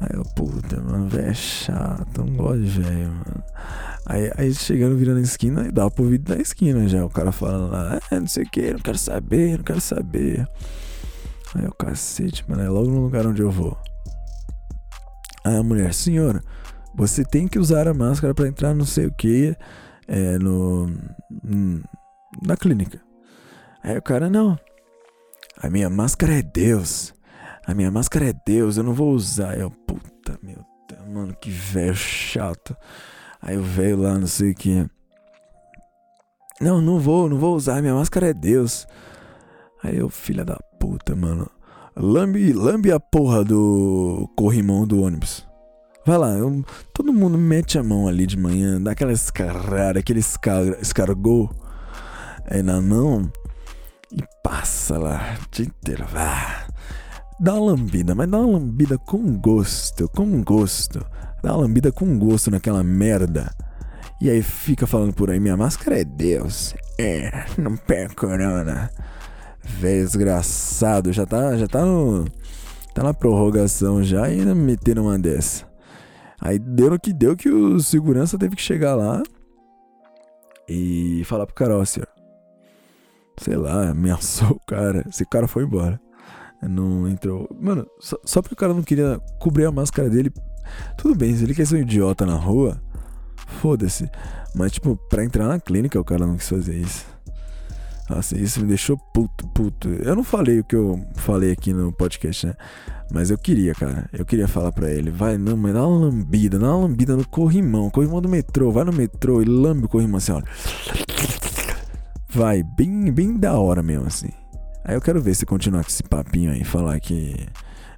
Aí 0.00 0.10
eu, 0.12 0.22
puta, 0.34 0.80
mano, 0.80 1.08
velho 1.08 1.28
é 1.28 1.34
chato, 1.34 2.24
não 2.24 2.36
gosto 2.36 2.60
de 2.60 2.80
velho, 2.80 3.08
mano. 3.08 3.44
Aí, 4.04 4.30
aí 4.36 4.54
chegando, 4.54 4.96
virando 4.96 5.18
a 5.18 5.22
esquina, 5.22 5.66
e 5.66 5.72
dá 5.72 5.90
pro 5.90 6.04
vídeo 6.04 6.26
da 6.26 6.36
esquina 6.36 6.86
já. 6.86 7.04
O 7.04 7.10
cara 7.10 7.32
falando 7.32 7.70
lá, 7.72 7.98
é, 8.10 8.20
não 8.20 8.26
sei 8.26 8.44
o 8.44 8.50
que, 8.50 8.72
não 8.72 8.80
quero 8.80 8.98
saber, 8.98 9.56
não 9.56 9.64
quero 9.64 9.80
saber. 9.80 10.46
Aí 11.54 11.66
o 11.66 11.74
cacete, 11.74 12.44
mano, 12.48 12.62
é 12.62 12.68
logo 12.68 12.90
no 12.90 13.02
lugar 13.02 13.26
onde 13.26 13.40
eu 13.40 13.50
vou. 13.50 13.76
Aí 15.44 15.56
a 15.56 15.62
mulher, 15.62 15.94
senhor, 15.94 16.42
você 16.94 17.24
tem 17.24 17.48
que 17.48 17.58
usar 17.58 17.88
a 17.88 17.94
máscara 17.94 18.34
para 18.34 18.48
entrar 18.48 18.74
não 18.74 18.84
sei 18.84 19.06
o 19.06 19.12
que, 19.12 19.56
é, 20.06 20.38
no. 20.38 20.86
na 22.44 22.56
clínica. 22.56 23.00
Aí 23.82 23.96
o 23.96 24.02
cara, 24.02 24.28
não. 24.28 24.58
A 25.56 25.70
minha 25.70 25.88
máscara 25.88 26.38
é 26.38 26.42
Deus. 26.42 27.15
A 27.66 27.74
minha 27.74 27.90
máscara 27.90 28.28
é 28.28 28.34
Deus, 28.46 28.76
eu 28.76 28.84
não 28.84 28.94
vou 28.94 29.12
usar. 29.12 29.58
Eu, 29.58 29.70
puta, 29.70 30.38
meu 30.42 30.64
Deus, 30.88 31.08
mano, 31.08 31.34
que 31.34 31.50
velho 31.50 31.94
chato. 31.94 32.76
Aí 33.42 33.56
o 33.56 33.62
velho 33.62 34.02
lá, 34.02 34.18
não 34.18 34.26
sei 34.26 34.52
o 34.52 34.54
que. 34.54 34.86
Não, 36.60 36.80
não 36.80 36.98
vou, 36.98 37.28
não 37.28 37.38
vou 37.38 37.56
usar. 37.56 37.82
Minha 37.82 37.94
máscara 37.94 38.28
é 38.28 38.32
Deus. 38.32 38.86
Aí 39.82 39.96
eu, 39.96 40.08
filha 40.08 40.44
da 40.44 40.56
puta, 40.78 41.16
mano. 41.16 41.50
Lambe, 41.96 42.52
lambe 42.52 42.92
a 42.92 43.00
porra 43.00 43.44
do 43.44 44.30
corrimão 44.36 44.86
do 44.86 45.02
ônibus. 45.02 45.46
Vai 46.04 46.18
lá, 46.18 46.28
eu, 46.34 46.64
todo 46.94 47.12
mundo 47.12 47.36
mete 47.36 47.78
a 47.78 47.82
mão 47.82 48.06
ali 48.06 48.26
de 48.26 48.36
manhã, 48.36 48.80
dá 48.80 48.92
aquela 48.92 49.12
escarrada, 49.12 49.98
aquele 49.98 50.20
escar, 50.20 50.62
escargou 50.80 51.50
aí 52.48 52.62
na 52.62 52.80
mão 52.80 53.28
e 54.12 54.22
passa 54.40 54.98
lá 54.98 55.36
o 55.42 55.50
dia 55.50 55.66
inteiro. 55.66 56.06
Dá 57.38 57.52
uma 57.54 57.72
lambida, 57.72 58.14
mas 58.14 58.30
dá 58.30 58.38
uma 58.38 58.58
lambida 58.58 58.96
com 58.96 59.36
gosto, 59.38 60.08
com 60.08 60.42
gosto. 60.42 61.04
Dá 61.42 61.52
uma 61.52 61.62
lambida 61.62 61.92
com 61.92 62.18
gosto 62.18 62.50
naquela 62.50 62.82
merda. 62.82 63.54
E 64.20 64.30
aí 64.30 64.42
fica 64.42 64.86
falando 64.86 65.12
por 65.12 65.30
aí, 65.30 65.38
minha 65.38 65.56
máscara 65.56 66.00
é 66.00 66.04
Deus. 66.04 66.74
É, 66.98 67.44
não 67.58 67.76
pega 67.76 68.14
corona. 68.14 68.90
Véio 69.62 70.04
desgraçado, 70.06 71.12
já 71.12 71.26
tá, 71.26 71.56
já 71.58 71.66
tá 71.66 71.84
no. 71.84 72.24
Tá 72.94 73.02
na 73.02 73.12
prorrogação 73.12 74.02
já 74.02 74.30
e 74.30 74.40
ainda 74.40 74.54
metendo 74.54 75.02
uma 75.02 75.18
dessa. 75.18 75.66
Aí 76.40 76.58
deu 76.58 76.88
no 76.88 76.98
que 76.98 77.12
deu 77.12 77.36
que 77.36 77.50
o 77.50 77.78
segurança 77.78 78.38
teve 78.38 78.56
que 78.56 78.62
chegar 78.62 78.94
lá 78.94 79.22
e 80.66 81.22
falar 81.26 81.44
pro 81.44 81.54
cara, 81.54 81.76
ó, 81.76 81.84
senhor. 81.84 82.08
Sei 83.38 83.56
lá, 83.56 83.90
ameaçou 83.90 84.52
o 84.52 84.60
cara. 84.66 85.04
Esse 85.06 85.26
cara 85.26 85.46
foi 85.46 85.64
embora. 85.64 86.00
Não 86.68 87.08
entrou. 87.08 87.48
Mano, 87.60 87.86
só, 88.00 88.18
só 88.24 88.42
porque 88.42 88.54
o 88.54 88.56
cara 88.56 88.74
não 88.74 88.82
queria 88.82 89.20
cobrir 89.38 89.66
a 89.66 89.72
máscara 89.72 90.08
dele 90.10 90.32
Tudo 90.96 91.14
bem, 91.14 91.36
se 91.36 91.44
ele 91.44 91.54
quer 91.54 91.66
ser 91.66 91.76
um 91.76 91.80
idiota 91.80 92.26
na 92.26 92.34
rua, 92.34 92.80
foda-se. 93.60 94.10
Mas, 94.54 94.72
tipo, 94.72 94.96
pra 95.08 95.24
entrar 95.24 95.46
na 95.48 95.60
clínica, 95.60 96.00
o 96.00 96.04
cara 96.04 96.26
não 96.26 96.36
quis 96.36 96.48
fazer 96.48 96.76
isso. 96.76 97.04
Nossa, 98.08 98.38
isso 98.38 98.60
me 98.60 98.68
deixou 98.68 98.96
puto, 99.12 99.46
puto. 99.48 99.88
Eu 99.88 100.14
não 100.14 100.22
falei 100.22 100.60
o 100.60 100.64
que 100.64 100.76
eu 100.76 101.04
falei 101.16 101.50
aqui 101.50 101.72
no 101.72 101.92
podcast, 101.92 102.46
né? 102.46 102.54
Mas 103.10 103.30
eu 103.30 103.38
queria, 103.38 103.74
cara. 103.74 104.08
Eu 104.12 104.24
queria 104.24 104.46
falar 104.46 104.72
pra 104.72 104.90
ele. 104.90 105.10
Vai, 105.10 105.36
não, 105.36 105.56
mas 105.56 105.74
dá 105.74 105.86
uma 105.86 106.06
lambida, 106.06 106.58
dá 106.58 106.68
uma 106.68 106.86
lambida 106.86 107.16
no 107.16 107.26
corrimão. 107.28 107.90
Corrimão 107.90 108.20
do 108.20 108.28
metrô. 108.28 108.70
Vai 108.70 108.84
no 108.84 108.92
metrô 108.92 109.42
e 109.42 109.44
lambe 109.44 109.86
o 109.86 109.88
corrimão 109.88 110.18
assim, 110.18 110.32
olha. 110.32 110.44
Vai, 112.28 112.62
bem, 112.62 113.10
bem 113.12 113.36
da 113.36 113.58
hora 113.58 113.82
mesmo, 113.82 114.06
assim. 114.06 114.30
Aí 114.88 114.94
eu 114.94 115.00
quero 115.00 115.20
ver 115.20 115.34
se 115.34 115.44
continuar 115.44 115.82
com 115.82 115.90
esse 115.90 116.04
papinho 116.04 116.52
aí, 116.52 116.62
falar 116.62 117.00
que. 117.00 117.34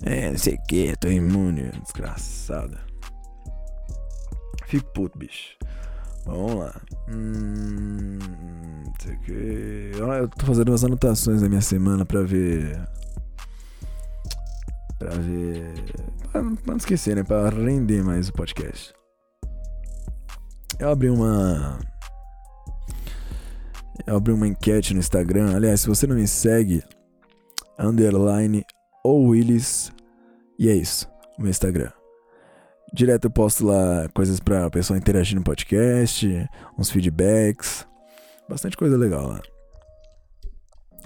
É, 0.03 0.31
não 0.31 0.39
sei 0.39 0.55
o 0.55 0.63
que, 0.67 0.97
tô 0.97 1.09
imune, 1.09 1.71
desgraçada. 1.85 2.81
Fico 4.67 4.91
puto, 4.95 5.19
bicho. 5.19 5.59
Vamos 6.25 6.55
lá. 6.55 6.75
Hum, 7.11 8.19
não 8.87 8.95
sei 9.03 9.15
o 9.15 9.21
que. 9.21 9.91
Eu 9.99 10.29
tô 10.29 10.47
fazendo 10.47 10.71
umas 10.71 10.83
anotações 10.83 11.43
da 11.43 11.49
minha 11.49 11.61
semana 11.61 12.07
pra 12.07 12.23
ver. 12.23 12.81
Pra 14.99 15.11
ver. 15.11 15.75
Pra 16.33 16.43
não 16.43 16.77
esquecer, 16.79 17.17
né? 17.17 17.23
Pra 17.23 17.51
render 17.51 18.03
mais 18.03 18.31
o 18.31 18.33
podcast. 18.33 18.95
Eu 20.79 20.91
abri 20.91 21.11
uma. 21.11 21.79
Eu 24.07 24.17
abri 24.17 24.33
uma 24.33 24.49
enquete 24.49 24.95
no 24.95 25.01
Instagram. 25.01 25.55
Aliás, 25.55 25.81
se 25.81 25.89
você 25.89 26.07
não 26.07 26.17
me 26.17 26.27
segue, 26.27 26.83
underline 27.79 28.65
ou 29.05 29.29
Willis. 29.29 29.93
E 30.59 30.69
é 30.69 30.75
isso. 30.75 31.09
O 31.39 31.43
meu 31.43 31.51
Instagram. 31.51 31.93
Direto 32.93 33.27
eu 33.27 33.31
posto 33.31 33.67
lá 33.67 34.09
coisas 34.15 34.41
pra 34.41 34.71
pessoa 34.71 34.99
interagir 34.99 35.37
no 35.37 35.45
podcast, 35.45 36.27
uns 36.79 36.91
feedbacks, 36.91 37.87
bastante 38.49 38.77
coisa 38.77 38.97
legal 38.97 39.29
lá. 39.29 39.43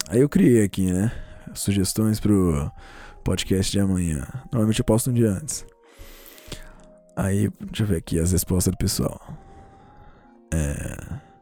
Aí 0.09 0.21
eu 0.21 0.29
criei 0.29 0.63
aqui, 0.63 0.91
né? 0.91 1.11
Sugestões 1.53 2.19
pro 2.19 2.71
podcast 3.23 3.71
de 3.71 3.79
amanhã. 3.79 4.25
Normalmente 4.51 4.79
eu 4.79 4.85
posto 4.85 5.09
um 5.09 5.13
dia 5.13 5.29
antes. 5.29 5.65
Aí, 7.15 7.49
deixa 7.59 7.83
eu 7.83 7.87
ver 7.87 7.97
aqui 7.97 8.19
as 8.19 8.31
respostas 8.31 8.71
do 8.71 8.77
pessoal. 8.77 9.19
É. 10.51 11.32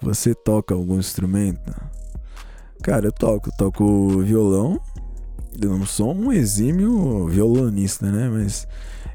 Você 0.00 0.34
toca 0.34 0.74
algum 0.74 0.98
instrumento? 0.98 1.74
Cara, 2.82 3.06
eu 3.06 3.12
toco. 3.12 3.50
Toco 3.56 4.22
violão. 4.22 4.80
Eu 5.60 5.78
não 5.78 5.86
sou 5.86 6.14
um 6.14 6.32
exímio 6.32 7.26
violonista, 7.28 8.10
né? 8.10 8.28
Mas 8.28 8.66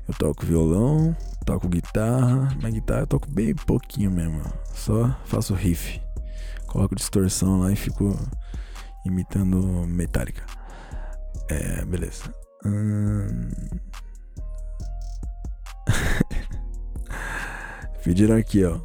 eu 0.08 0.14
toco 0.16 0.46
violão, 0.46 1.16
toco 1.46 1.70
guitarra, 1.70 2.50
mas 2.62 2.74
guitarra 2.74 3.02
eu 3.02 3.08
toco 3.08 3.30
bem 3.30 3.54
pouquinho 3.54 4.10
mesmo. 4.10 4.42
Só 4.74 5.16
faço 5.26 5.54
riff. 5.54 6.02
Coloco 6.68 6.96
distorção 6.96 7.60
lá 7.60 7.72
e 7.72 7.76
fico 7.76 8.18
imitando 9.06 9.86
Metallica. 9.88 10.44
É, 11.50 11.86
beleza. 11.86 12.24
Hum... 12.66 13.50
Pediram 18.04 18.38
aqui, 18.38 18.66
ó. 18.66 18.80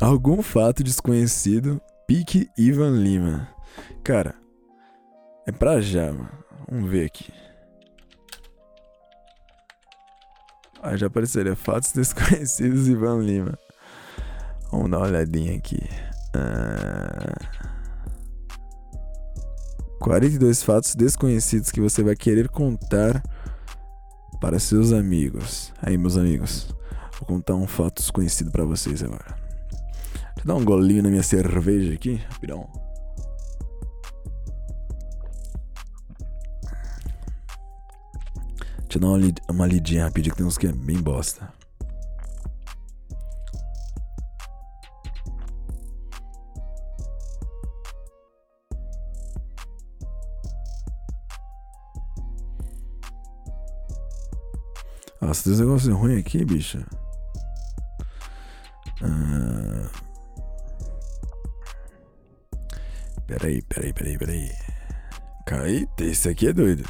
Algum 0.00 0.40
fato 0.40 0.82
desconhecido, 0.82 1.78
pique 2.06 2.50
Ivan 2.56 2.92
Lima. 2.92 3.46
Cara, 4.02 4.34
é 5.46 5.52
pra 5.52 5.78
já, 5.82 6.10
mano. 6.10 6.30
Vamos 6.70 6.90
ver 6.90 7.04
aqui. 7.04 7.30
Ah, 10.82 10.96
já 10.96 11.08
apareceria 11.08 11.54
fatos 11.54 11.92
desconhecidos 11.92 12.88
Ivan 12.88 13.20
Lima. 13.20 13.58
Vamos 14.72 14.90
dar 14.90 14.98
uma 14.98 15.06
olhadinha 15.06 15.54
aqui. 15.54 15.80
Ah... 16.34 17.60
42 19.98 20.62
fatos 20.62 20.94
desconhecidos 20.94 21.70
que 21.70 21.78
você 21.78 22.02
vai 22.02 22.16
querer 22.16 22.48
contar 22.48 23.22
para 24.40 24.58
seus 24.58 24.94
amigos. 24.94 25.74
Aí, 25.82 25.98
meus 25.98 26.16
amigos, 26.16 26.74
vou 27.18 27.26
contar 27.26 27.54
um 27.54 27.66
fato 27.66 27.96
desconhecido 28.00 28.50
para 28.50 28.64
vocês 28.64 29.02
agora. 29.02 29.49
Deixa 30.40 30.52
eu 30.52 30.56
dar 30.56 30.62
um 30.62 30.64
golinho 30.64 31.02
na 31.02 31.10
minha 31.10 31.22
cerveja 31.22 31.92
aqui, 31.92 32.14
rapidão. 32.14 32.66
Deixa 38.78 38.96
eu 38.96 39.00
dar 39.00 39.08
uma, 39.08 39.18
lid 39.18 39.38
uma 39.50 39.66
lidinha 39.66 40.04
rapidinho 40.04 40.32
que 40.32 40.38
tem 40.38 40.46
uns 40.46 40.56
que 40.56 40.66
é 40.66 40.72
bem 40.72 40.96
bosta. 40.96 41.52
Nossa, 55.20 55.44
tem 55.44 55.52
um 55.52 55.58
negócio 55.58 55.94
ruim 55.94 56.18
aqui, 56.18 56.42
bicha. 56.46 56.86
Ah... 59.02 59.39
Peraí, 63.30 63.62
peraí, 63.62 63.92
peraí, 63.92 64.18
peraí. 64.18 64.50
Cai, 65.46 65.88
esse 66.00 66.28
aqui 66.28 66.48
é 66.48 66.52
doido. 66.52 66.82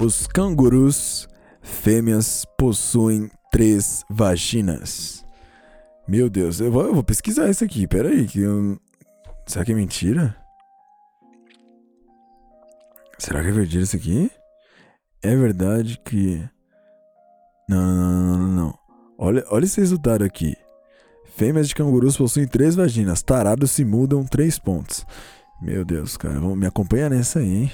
Os 0.00 0.26
cangurus 0.26 1.28
fêmeas 1.60 2.46
possuem 2.56 3.30
três 3.50 4.02
vaginas. 4.08 5.26
Meu 6.08 6.30
Deus, 6.30 6.58
eu 6.58 6.72
vou, 6.72 6.86
eu 6.86 6.94
vou 6.94 7.04
pesquisar 7.04 7.50
isso 7.50 7.62
aqui. 7.62 7.86
Pera 7.86 8.08
aí, 8.08 8.26
que 8.26 8.40
eu... 8.40 8.80
será 9.46 9.62
que 9.62 9.72
é 9.72 9.74
mentira? 9.74 10.34
Será 13.18 13.42
que 13.42 13.48
é 13.48 13.52
verdade 13.52 13.80
isso 13.80 13.96
aqui? 13.96 14.30
É 15.22 15.36
verdade 15.36 16.00
que 16.02 16.42
não, 17.68 17.94
não, 17.94 18.38
não, 18.38 18.48
não, 18.48 18.78
Olha, 19.18 19.44
olha 19.50 19.66
esse 19.66 19.78
resultado 19.78 20.24
aqui. 20.24 20.56
Fêmeas 21.34 21.68
de 21.68 21.74
cangurus 21.74 22.16
possuem 22.16 22.46
três 22.46 22.74
vaginas. 22.74 23.22
Tarados 23.22 23.70
se 23.70 23.84
mudam 23.84 24.24
três 24.24 24.58
pontos. 24.58 25.06
Meu 25.60 25.84
Deus, 25.84 26.16
cara, 26.16 26.38
me 26.40 26.66
acompanhar 26.66 27.10
nessa 27.10 27.38
aí, 27.38 27.62
hein? 27.62 27.72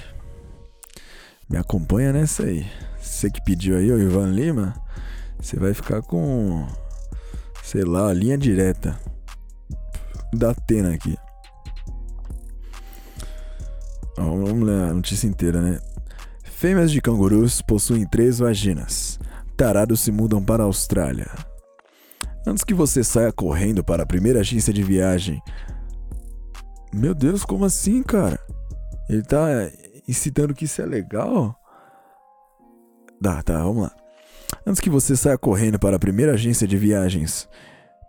Me 1.49 1.57
acompanha 1.57 2.13
nessa 2.13 2.43
aí. 2.43 2.65
Você 3.01 3.29
que 3.29 3.43
pediu 3.43 3.75
aí, 3.75 3.91
o 3.91 3.99
Ivan 3.99 4.27
Lima, 4.27 4.73
você 5.39 5.57
vai 5.57 5.73
ficar 5.73 6.01
com, 6.01 6.67
sei 7.63 7.83
lá, 7.83 8.09
a 8.09 8.13
linha 8.13 8.37
direta 8.37 8.99
da 10.33 10.51
Atena 10.51 10.93
aqui. 10.93 11.17
Vamos 14.15 14.67
ler 14.67 14.89
a 14.89 14.93
notícia 14.93 15.27
inteira, 15.27 15.61
né? 15.61 15.79
Fêmeas 16.43 16.91
de 16.91 17.01
cangurus 17.01 17.61
possuem 17.61 18.05
três 18.05 18.39
vaginas. 18.39 19.19
Tarados 19.57 20.01
se 20.01 20.11
mudam 20.11 20.43
para 20.43 20.63
a 20.63 20.65
Austrália. 20.65 21.48
Antes 22.45 22.63
que 22.63 22.73
você 22.73 23.03
saia 23.03 23.31
correndo 23.31 23.83
para 23.83 24.03
a 24.03 24.05
primeira 24.05 24.39
agência 24.39 24.73
de 24.73 24.81
viagem. 24.81 25.41
Meu 26.93 27.13
Deus, 27.13 27.43
como 27.43 27.65
assim, 27.65 28.01
cara? 28.01 28.39
Ele 29.07 29.23
tá 29.23 29.47
incitando 30.07 30.53
que 30.53 30.65
isso 30.65 30.81
é 30.81 30.85
legal? 30.85 31.55
Tá, 33.21 33.43
tá, 33.43 33.63
vamos 33.63 33.83
lá. 33.83 33.95
Antes 34.65 34.79
que 34.79 34.89
você 34.89 35.15
saia 35.15 35.37
correndo 35.37 35.77
para 35.77 35.97
a 35.97 35.99
primeira 35.99 36.33
agência 36.33 36.67
de 36.67 36.77
viagens 36.77 37.47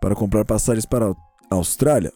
para 0.00 0.14
comprar 0.14 0.44
passagens 0.44 0.86
para 0.86 1.10
a 1.10 1.54
Austrália, 1.54 2.12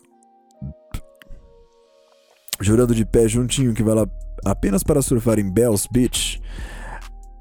jurando 2.60 2.94
de 2.94 3.04
pé 3.04 3.28
juntinho 3.28 3.74
que 3.74 3.82
vai 3.82 3.94
lá 3.94 4.06
apenas 4.44 4.82
para 4.82 5.02
surfar 5.02 5.38
em 5.38 5.50
Bells 5.50 5.88
Beach, 5.90 6.40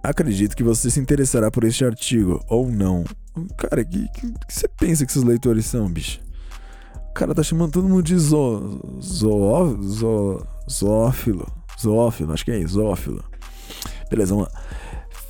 acredito 0.04 0.56
que 0.56 0.64
você 0.64 0.92
se 0.92 1.00
interessará 1.00 1.50
por 1.50 1.64
este 1.64 1.86
artigo, 1.86 2.44
ou 2.50 2.70
não. 2.70 3.06
Cara, 3.58 3.84
que, 3.86 4.08
que, 4.10 4.32
que, 4.32 4.54
você 4.54 4.68
pensa 4.68 5.06
que 5.06 5.12
esses 5.12 5.24
leitores 5.24 5.66
são, 5.66 5.90
bicho? 5.90 6.20
O 7.10 7.14
cara 7.14 7.34
tá 7.34 7.42
chamando 7.42 7.72
todo 7.72 7.88
mundo 7.88 8.04
de 8.04 8.18
zo, 8.18 9.00
zo, 9.02 9.82
zo, 9.82 10.48
zoófilo. 10.70 11.48
Zoófilo, 11.82 12.34
acho 12.34 12.46
que 12.46 12.52
é 12.52 12.68
zoófilo. 12.68 13.24
Beleza, 14.10 14.36
vamos 14.36 14.52
lá. 14.52 14.62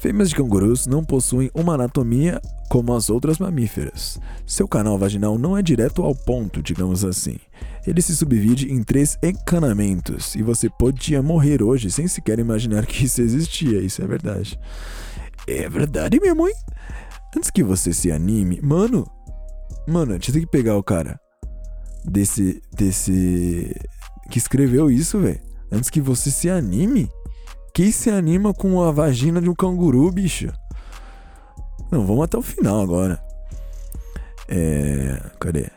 Fêmeas 0.03 0.27
de 0.27 0.35
cangurus 0.35 0.85
não 0.85 1.01
possuem 1.01 1.49
uma 1.53 1.75
anatomia 1.75 2.41
como 2.67 2.93
as 2.93 3.09
outras 3.09 3.39
mamíferas. 3.39 4.19
Seu 4.45 4.67
canal 4.67 4.97
vaginal 4.97 5.37
não 5.37 5.57
é 5.57 5.61
direto 5.61 6.01
ao 6.03 6.13
ponto, 6.13 6.61
digamos 6.61 7.05
assim. 7.05 7.37
Ele 7.87 8.01
se 8.01 8.13
subdivide 8.13 8.69
em 8.69 8.83
três 8.83 9.17
encanamentos 9.23 10.35
e 10.35 10.43
você 10.43 10.69
podia 10.69 11.23
morrer 11.23 11.63
hoje 11.63 11.89
sem 11.89 12.05
sequer 12.05 12.37
imaginar 12.37 12.85
que 12.85 13.05
isso 13.05 13.21
existia. 13.21 13.79
Isso 13.79 14.01
é 14.01 14.05
verdade. 14.05 14.59
É 15.47 15.69
verdade, 15.69 16.19
minha 16.19 16.35
mãe. 16.35 16.51
Antes 17.33 17.49
que 17.49 17.63
você 17.63 17.93
se 17.93 18.11
anime, 18.11 18.59
mano, 18.61 19.07
mano, 19.87 20.15
a 20.15 20.19
tem 20.19 20.41
que 20.41 20.45
pegar 20.47 20.75
o 20.75 20.83
cara 20.83 21.17
desse 22.03 22.61
desse 22.75 23.73
que 24.29 24.37
escreveu 24.37 24.91
isso, 24.91 25.17
velho. 25.17 25.39
Antes 25.71 25.89
que 25.89 26.01
você 26.01 26.29
se 26.29 26.49
anime? 26.49 27.09
Quem 27.73 27.91
se 27.91 28.11
anima 28.11 28.53
com 28.53 28.83
a 28.83 28.91
vagina 28.91 29.41
de 29.41 29.49
um 29.49 29.55
canguru, 29.55 30.11
bicho? 30.11 30.47
Não, 31.91 32.05
vamos 32.05 32.25
até 32.25 32.37
o 32.37 32.41
final 32.43 32.79
agora. 32.79 33.19
É. 34.47 35.19
Cadê? 35.39 35.71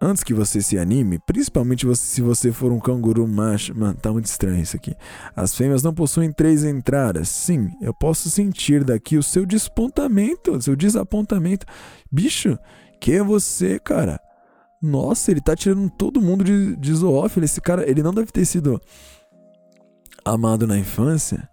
Antes 0.00 0.24
que 0.24 0.32
você 0.32 0.62
se 0.62 0.78
anime, 0.78 1.18
principalmente 1.18 1.84
você, 1.84 2.02
se 2.02 2.22
você 2.22 2.50
for 2.50 2.72
um 2.72 2.80
canguru 2.80 3.28
macho. 3.28 3.78
Mano, 3.78 3.94
tá 3.94 4.10
muito 4.10 4.24
estranho 4.24 4.62
isso 4.62 4.74
aqui. 4.74 4.96
As 5.36 5.54
fêmeas 5.54 5.82
não 5.82 5.92
possuem 5.92 6.32
três 6.32 6.64
entradas. 6.64 7.28
Sim, 7.28 7.70
eu 7.82 7.92
posso 7.92 8.30
sentir 8.30 8.84
daqui 8.84 9.18
o 9.18 9.22
seu 9.22 9.44
despontamento, 9.44 10.52
o 10.52 10.62
seu 10.62 10.74
desapontamento. 10.74 11.66
Bicho, 12.10 12.58
que 12.98 13.12
é 13.12 13.22
você, 13.22 13.78
cara? 13.78 14.18
Nossa, 14.80 15.30
ele 15.30 15.42
tá 15.42 15.54
tirando 15.54 15.90
todo 15.90 16.22
mundo 16.22 16.42
de, 16.42 16.74
de 16.74 16.94
zoófilo. 16.94 17.44
Esse 17.44 17.60
cara, 17.60 17.88
ele 17.88 18.02
não 18.02 18.14
deve 18.14 18.32
ter 18.32 18.46
sido 18.46 18.80
amado 20.24 20.66
na 20.66 20.78
infância. 20.78 21.48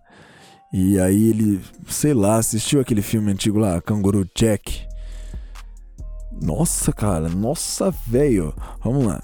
E 0.71 0.99
aí 0.99 1.29
ele, 1.29 1.61
sei 1.87 2.13
lá, 2.13 2.37
assistiu 2.37 2.79
aquele 2.79 3.01
filme 3.01 3.31
antigo 3.31 3.57
lá, 3.57 3.81
Canguru 3.81 4.27
Jack. 4.35 4.87
Nossa, 6.41 6.93
cara, 6.93 7.27
nossa, 7.27 7.91
velho. 8.07 8.53
Vamos 8.83 9.05
lá. 9.05 9.21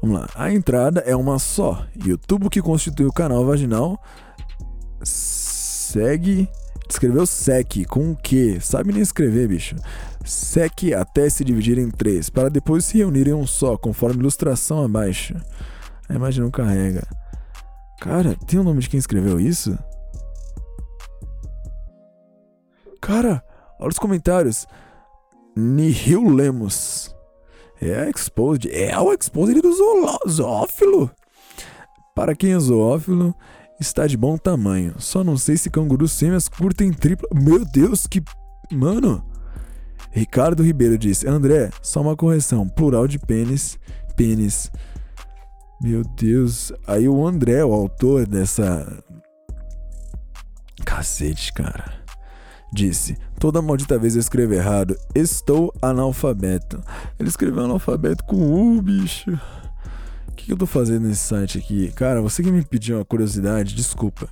Vamos 0.00 0.18
lá. 0.18 0.28
A 0.34 0.52
entrada 0.52 1.00
é 1.00 1.14
uma 1.14 1.38
só 1.38 1.86
e 2.04 2.12
o 2.12 2.18
tubo 2.18 2.50
que 2.50 2.60
constitui 2.60 3.06
o 3.06 3.12
canal 3.12 3.44
vaginal 3.44 4.00
segue. 5.02 6.48
Escreveu 6.88 7.26
sec 7.26 7.86
com 7.88 8.10
o 8.10 8.16
que? 8.16 8.60
Sabe 8.60 8.92
nem 8.92 9.02
escrever, 9.02 9.48
bicho. 9.48 9.76
Sec 10.24 10.92
até 10.96 11.28
se 11.28 11.44
dividir 11.44 11.78
em 11.78 11.90
três, 11.90 12.28
para 12.28 12.48
depois 12.48 12.84
se 12.84 12.98
reunir 12.98 13.28
em 13.28 13.32
um 13.32 13.46
só, 13.46 13.76
conforme 13.76 14.20
ilustração 14.20 14.84
abaixo. 14.84 15.34
A 16.08 16.14
imagem 16.14 16.42
não 16.42 16.50
carrega. 16.50 17.02
Cara, 18.04 18.36
tem 18.46 18.60
o 18.60 18.62
nome 18.62 18.82
de 18.82 18.90
quem 18.90 18.98
escreveu 18.98 19.40
isso? 19.40 19.78
Cara, 23.00 23.42
olha 23.80 23.88
os 23.88 23.98
comentários. 23.98 24.66
Nihil 25.56 26.28
Lemos. 26.28 27.16
É 27.80 28.10
Exposed. 28.10 28.70
É 28.70 28.98
o 29.00 29.10
Exposed 29.10 29.58
do 29.58 29.72
zoófilo. 30.28 31.10
Para 32.14 32.36
quem 32.36 32.52
é 32.52 32.58
zoófilo, 32.58 33.34
está 33.80 34.06
de 34.06 34.18
bom 34.18 34.36
tamanho. 34.36 34.96
Só 34.98 35.24
não 35.24 35.38
sei 35.38 35.56
se 35.56 35.70
cangurus 35.70 36.18
fêmeas 36.18 36.46
curtem 36.46 36.92
tripla. 36.92 37.26
Meu 37.32 37.64
Deus, 37.64 38.06
que. 38.06 38.22
Mano. 38.70 39.24
Ricardo 40.10 40.62
Ribeiro 40.62 40.98
disse: 40.98 41.26
André, 41.26 41.70
só 41.80 42.02
uma 42.02 42.14
correção. 42.14 42.68
Plural 42.68 43.08
de 43.08 43.18
pênis. 43.18 43.78
Pênis. 44.14 44.70
Meu 45.84 46.02
Deus. 46.16 46.72
Aí 46.86 47.06
o 47.06 47.26
André, 47.26 47.62
o 47.62 47.72
autor 47.72 48.26
dessa. 48.26 49.04
Cacete, 50.84 51.52
cara 51.52 52.04
disse: 52.74 53.16
Toda 53.38 53.62
maldita 53.62 53.96
vez 53.96 54.16
eu 54.16 54.20
escrevo 54.20 54.52
errado. 54.52 54.98
Estou 55.14 55.72
analfabeto. 55.80 56.82
Ele 57.18 57.28
escreveu 57.28 57.64
analfabeto 57.64 58.24
com 58.24 58.36
U, 58.36 58.82
bicho. 58.82 59.30
O 60.28 60.32
que, 60.32 60.46
que 60.46 60.52
eu 60.52 60.56
tô 60.56 60.66
fazendo 60.66 61.06
nesse 61.06 61.20
site 61.20 61.58
aqui? 61.58 61.92
Cara, 61.92 62.20
você 62.20 62.42
que 62.42 62.50
me 62.50 62.64
pediu 62.64 62.96
uma 62.96 63.04
curiosidade, 63.04 63.74
desculpa. 63.74 64.28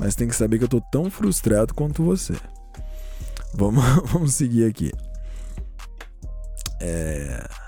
Mas 0.00 0.16
tem 0.16 0.26
que 0.26 0.34
saber 0.34 0.58
que 0.58 0.64
eu 0.64 0.68
tô 0.68 0.80
tão 0.80 1.08
frustrado 1.08 1.72
quanto 1.72 2.02
você. 2.02 2.34
Vamos, 3.54 3.84
vamos 4.10 4.34
seguir 4.34 4.66
aqui. 4.68 4.90
É. 6.80 7.65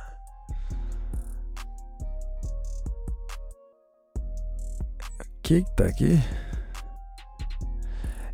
Que 5.49 5.65
tá 5.75 5.87
aqui? 5.87 6.21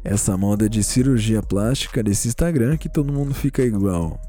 essa 0.03 0.37
moda 0.37 0.69
de 0.69 0.83
cirurgia 0.83 1.41
plástica 1.41 2.03
desse 2.03 2.27
Instagram 2.27 2.77
que 2.77 2.89
todo 2.89 3.13
mundo 3.13 3.33
fica 3.33 3.63
igual. 3.63 4.21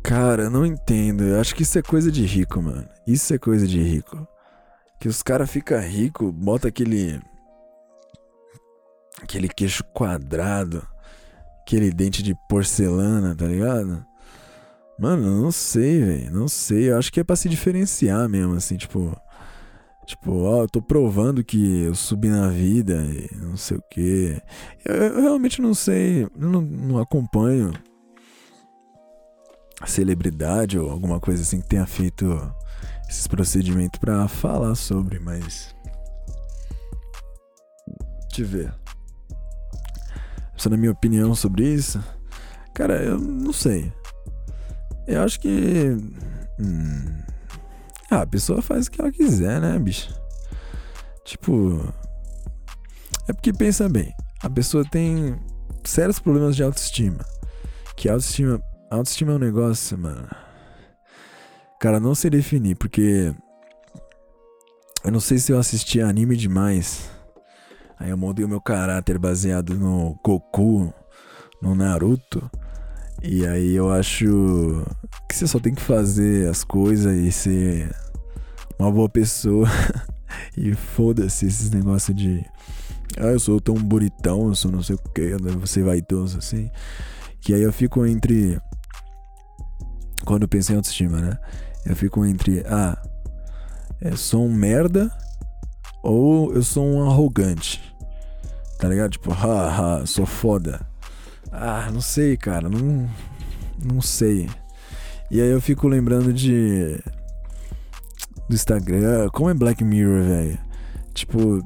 Cara, 0.00 0.48
não 0.48 0.64
entendo. 0.64 1.24
Eu 1.24 1.40
acho 1.40 1.56
que 1.56 1.64
isso 1.64 1.76
é 1.76 1.82
coisa 1.82 2.08
de 2.12 2.24
rico, 2.24 2.62
mano. 2.62 2.88
Isso 3.04 3.34
é 3.34 3.38
coisa 3.38 3.66
de 3.66 3.82
rico. 3.82 4.24
Que 5.00 5.08
os 5.08 5.24
caras 5.24 5.50
ficam 5.50 5.80
ricos, 5.80 6.30
bota 6.30 6.68
aquele. 6.68 7.20
aquele 9.20 9.48
queixo 9.48 9.82
quadrado, 9.92 10.86
aquele 11.62 11.90
dente 11.90 12.22
de 12.22 12.36
porcelana, 12.48 13.34
tá 13.34 13.46
ligado? 13.46 14.06
Mano, 14.96 15.42
não 15.42 15.50
sei, 15.50 16.00
velho. 16.00 16.30
Não 16.30 16.46
sei. 16.46 16.90
Eu 16.90 16.98
acho 16.98 17.12
que 17.12 17.18
é 17.18 17.24
pra 17.24 17.34
se 17.34 17.48
diferenciar 17.48 18.28
mesmo, 18.28 18.54
assim, 18.54 18.76
tipo. 18.76 19.20
Tipo, 20.06 20.32
ó, 20.42 20.62
eu 20.62 20.68
tô 20.68 20.82
provando 20.82 21.44
que 21.44 21.82
eu 21.82 21.94
subi 21.94 22.28
na 22.28 22.48
vida 22.48 22.94
e 23.04 23.30
não 23.36 23.56
sei 23.56 23.76
o 23.76 23.82
que. 23.90 24.42
Eu, 24.84 24.94
eu, 24.94 25.22
realmente 25.22 25.62
não 25.62 25.74
sei, 25.74 26.26
não, 26.36 26.60
não 26.60 26.98
acompanho 26.98 27.72
celebridade 29.86 30.78
ou 30.78 30.90
alguma 30.90 31.18
coisa 31.18 31.42
assim 31.42 31.60
que 31.60 31.68
tenha 31.68 31.86
feito 31.86 32.26
esses 33.08 33.26
procedimentos 33.26 33.98
para 33.98 34.26
falar 34.28 34.74
sobre, 34.74 35.18
mas. 35.18 35.74
Deixa 38.28 38.42
eu 38.42 38.46
ver. 38.46 38.74
Só 40.56 40.70
na 40.70 40.76
minha 40.76 40.92
opinião 40.92 41.34
sobre 41.34 41.66
isso, 41.66 42.02
cara, 42.74 43.02
eu 43.02 43.18
não 43.18 43.52
sei. 43.52 43.92
Eu 45.06 45.22
acho 45.22 45.38
que. 45.40 45.96
Hum, 46.58 47.22
ah, 48.12 48.20
a 48.20 48.26
pessoa 48.26 48.60
faz 48.60 48.86
o 48.86 48.90
que 48.90 49.00
ela 49.00 49.10
quiser, 49.10 49.58
né, 49.58 49.78
bicho? 49.78 50.14
Tipo. 51.24 51.80
É 53.26 53.32
porque 53.32 53.54
pensa 53.54 53.88
bem, 53.88 54.14
a 54.42 54.50
pessoa 54.50 54.84
tem 54.84 55.40
sérios 55.82 56.18
problemas 56.18 56.54
de 56.54 56.62
autoestima. 56.62 57.24
Que 57.96 58.10
autoestima. 58.10 58.62
Autoestima 58.90 59.32
é 59.32 59.36
um 59.36 59.38
negócio, 59.38 59.96
mano. 59.96 60.28
Cara, 61.80 61.98
não 61.98 62.14
sei 62.14 62.30
definir, 62.30 62.76
porque. 62.76 63.34
Eu 65.02 65.10
não 65.10 65.18
sei 65.18 65.38
se 65.38 65.50
eu 65.50 65.58
assisti 65.58 65.98
anime 65.98 66.36
demais. 66.36 67.10
Aí 67.98 68.10
eu 68.10 68.18
moldei 68.18 68.44
o 68.44 68.48
meu 68.48 68.60
caráter 68.60 69.18
baseado 69.18 69.74
no 69.74 70.20
Goku, 70.22 70.92
no 71.62 71.74
Naruto. 71.74 72.50
E 73.24 73.46
aí 73.46 73.74
eu 73.74 73.90
acho 73.92 74.84
que 75.28 75.36
você 75.36 75.46
só 75.46 75.60
tem 75.60 75.72
que 75.72 75.80
fazer 75.80 76.48
as 76.48 76.64
coisas 76.64 77.16
e 77.16 77.30
ser 77.30 77.94
uma 78.78 78.90
boa 78.90 79.08
pessoa. 79.08 79.68
e 80.56 80.74
foda-se 80.74 81.46
esses 81.46 81.70
negócios 81.70 82.16
de. 82.16 82.44
Ah, 83.16 83.26
eu 83.26 83.38
sou 83.38 83.60
tão 83.60 83.76
bonitão, 83.76 84.48
eu 84.48 84.54
sou 84.54 84.72
não 84.72 84.82
sei 84.82 84.96
o 84.96 84.98
que, 84.98 85.36
você 85.60 85.82
vai 85.82 85.96
vaidoso 85.98 86.38
assim. 86.38 86.68
Que 87.40 87.54
aí 87.54 87.62
eu 87.62 87.72
fico 87.72 88.04
entre. 88.04 88.60
Quando 90.24 90.42
eu 90.42 90.48
penso 90.48 90.72
em 90.72 90.76
autoestima, 90.76 91.20
né? 91.20 91.38
Eu 91.86 91.94
fico 91.94 92.24
entre. 92.26 92.64
Ah, 92.66 93.00
eu 94.00 94.16
sou 94.16 94.46
um 94.46 94.52
merda 94.52 95.12
ou 96.02 96.52
eu 96.52 96.62
sou 96.62 96.84
um 96.84 97.08
arrogante. 97.08 97.80
Tá 98.80 98.88
ligado? 98.88 99.12
Tipo, 99.12 99.30
haha, 99.30 100.04
sou 100.06 100.26
foda. 100.26 100.91
Ah, 101.52 101.90
não 101.92 102.00
sei, 102.00 102.36
cara. 102.36 102.68
Não, 102.68 103.08
não 103.84 104.00
sei. 104.00 104.48
E 105.30 105.40
aí 105.40 105.48
eu 105.48 105.60
fico 105.60 105.86
lembrando 105.86 106.32
de. 106.32 106.98
Do 108.48 108.54
Instagram. 108.54 109.28
Como 109.30 109.50
é 109.50 109.54
Black 109.54 109.84
Mirror, 109.84 110.24
velho? 110.24 110.58
Tipo. 111.12 111.62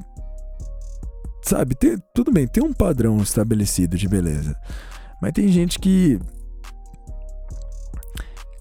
Sabe, 1.41 1.75
tem, 1.75 1.97
tudo 2.13 2.29
bem, 2.29 2.45
tem 2.45 2.61
um 2.61 2.73
padrão 2.73 3.17
estabelecido 3.21 3.95
de 3.97 4.09
beleza. 4.09 4.59
Mas 5.21 5.31
tem 5.31 5.47
gente 5.47 5.79
que. 5.79 6.19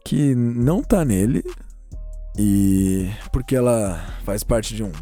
Que 0.05 0.35
não 0.37 0.83
tá 0.83 1.05
nele. 1.05 1.43
E. 2.39 3.11
Porque 3.33 3.57
ela 3.57 4.01
faz 4.25 4.45
parte 4.45 4.77
de 4.77 4.85
um 4.85 4.93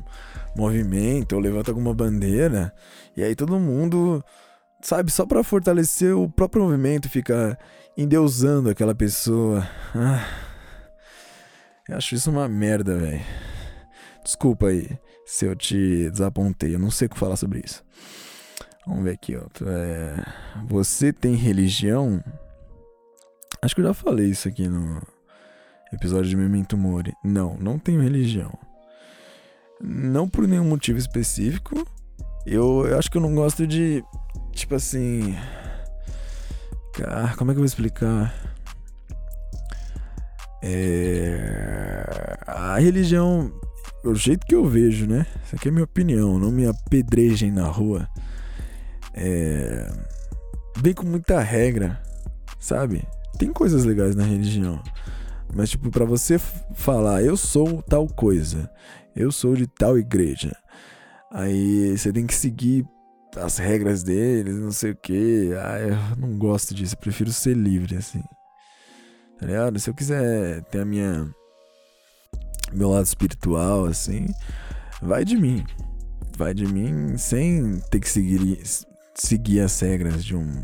movimento 0.56 1.34
ou 1.34 1.40
levanta 1.40 1.70
alguma 1.70 1.92
bandeira. 1.92 2.72
E 3.14 3.22
aí 3.22 3.34
todo 3.34 3.60
mundo 3.60 4.24
sabe, 4.84 5.10
só 5.10 5.24
para 5.24 5.42
fortalecer 5.42 6.14
o 6.14 6.28
próprio 6.28 6.62
movimento, 6.62 7.08
ficar 7.08 7.58
endeusando 7.96 8.68
aquela 8.68 8.94
pessoa. 8.94 9.66
Ah, 9.94 10.26
eu 11.88 11.96
acho 11.96 12.14
isso 12.14 12.30
uma 12.30 12.46
merda, 12.46 12.96
velho. 12.96 13.24
Desculpa 14.22 14.68
aí 14.68 14.88
se 15.24 15.46
eu 15.46 15.56
te 15.56 16.10
desapontei, 16.10 16.74
eu 16.74 16.78
não 16.78 16.90
sei 16.90 17.06
o 17.06 17.10
que 17.10 17.18
falar 17.18 17.36
sobre 17.36 17.62
isso. 17.64 17.82
Vamos 18.86 19.04
ver 19.04 19.12
aqui, 19.12 19.34
ó. 19.34 19.46
É, 19.66 20.22
você 20.68 21.14
tem 21.14 21.34
religião? 21.34 22.22
Acho 23.62 23.74
que 23.74 23.80
eu 23.80 23.86
já 23.86 23.94
falei 23.94 24.26
isso 24.26 24.46
aqui 24.46 24.68
no 24.68 25.00
episódio 25.94 26.28
de 26.28 26.36
Memento 26.36 26.76
Mori. 26.76 27.14
Não, 27.24 27.56
não 27.56 27.78
tenho 27.78 28.02
religião. 28.02 28.52
Não 29.80 30.28
por 30.28 30.46
nenhum 30.46 30.68
motivo 30.68 30.98
específico. 30.98 31.86
Eu, 32.44 32.86
eu 32.86 32.98
acho 32.98 33.10
que 33.10 33.16
eu 33.16 33.22
não 33.22 33.34
gosto 33.34 33.66
de 33.66 34.04
Tipo 34.54 34.76
assim. 34.76 35.36
Cara, 36.94 37.34
como 37.36 37.50
é 37.50 37.54
que 37.54 37.58
eu 37.58 37.62
vou 37.62 37.66
explicar? 37.66 38.32
É... 40.62 42.38
A 42.46 42.78
religião, 42.78 43.52
o 44.04 44.14
jeito 44.14 44.46
que 44.46 44.54
eu 44.54 44.64
vejo, 44.66 45.06
né? 45.06 45.26
Isso 45.44 45.56
aqui 45.56 45.68
é 45.68 45.70
minha 45.70 45.84
opinião, 45.84 46.38
não 46.38 46.50
me 46.50 46.66
apedrejem 46.66 47.50
na 47.50 47.66
rua. 47.66 48.08
é, 49.14 49.90
vem 50.76 50.94
com 50.94 51.06
muita 51.06 51.40
regra, 51.40 52.00
sabe? 52.58 53.06
Tem 53.38 53.52
coisas 53.52 53.84
legais 53.84 54.14
na 54.14 54.24
religião. 54.24 54.82
Mas, 55.54 55.70
tipo, 55.70 55.90
para 55.90 56.04
você 56.04 56.38
falar, 56.74 57.22
eu 57.22 57.36
sou 57.36 57.82
tal 57.82 58.06
coisa, 58.08 58.70
eu 59.14 59.30
sou 59.30 59.54
de 59.54 59.66
tal 59.66 59.98
igreja, 59.98 60.56
aí 61.30 61.96
você 61.96 62.12
tem 62.12 62.26
que 62.26 62.34
seguir 62.34 62.84
as 63.36 63.58
regras 63.58 64.02
deles, 64.02 64.56
não 64.56 64.70
sei 64.70 64.92
o 64.92 64.96
que. 64.96 65.50
Ah, 65.60 65.78
eu 65.78 66.16
não 66.16 66.38
gosto 66.38 66.74
disso, 66.74 66.94
eu 66.94 66.98
prefiro 66.98 67.32
ser 67.32 67.56
livre, 67.56 67.96
assim. 67.96 68.22
Tá 69.38 69.46
ligado? 69.46 69.78
Se 69.78 69.90
eu 69.90 69.94
quiser 69.94 70.62
ter 70.64 70.80
a 70.80 70.84
minha. 70.84 71.28
meu 72.72 72.90
lado 72.90 73.04
espiritual, 73.04 73.86
assim, 73.86 74.26
vai 75.02 75.24
de 75.24 75.36
mim. 75.36 75.64
Vai 76.36 76.54
de 76.54 76.66
mim 76.66 77.16
sem 77.16 77.80
ter 77.90 78.00
que 78.00 78.08
seguir, 78.08 78.60
seguir 79.14 79.60
as 79.60 79.78
regras 79.80 80.24
de 80.24 80.34
um 80.34 80.62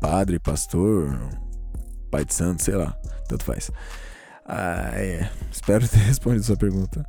padre, 0.00 0.38
pastor, 0.38 1.18
pai 2.10 2.24
de 2.24 2.34
santo, 2.34 2.62
sei 2.62 2.76
lá. 2.76 2.96
Tanto 3.28 3.44
faz. 3.44 3.70
Ah, 4.46 4.90
é. 4.94 5.28
Espero 5.50 5.86
ter 5.88 5.98
respondido 6.06 6.44
sua 6.44 6.56
pergunta. 6.56 7.04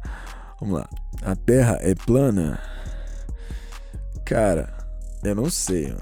Vamos 0.59 0.79
lá. 0.79 0.89
A 1.21 1.35
Terra 1.35 1.77
é 1.81 1.93
plana? 1.93 2.59
Cara, 4.25 4.76
eu 5.23 5.35
não 5.35 5.49
sei. 5.49 5.95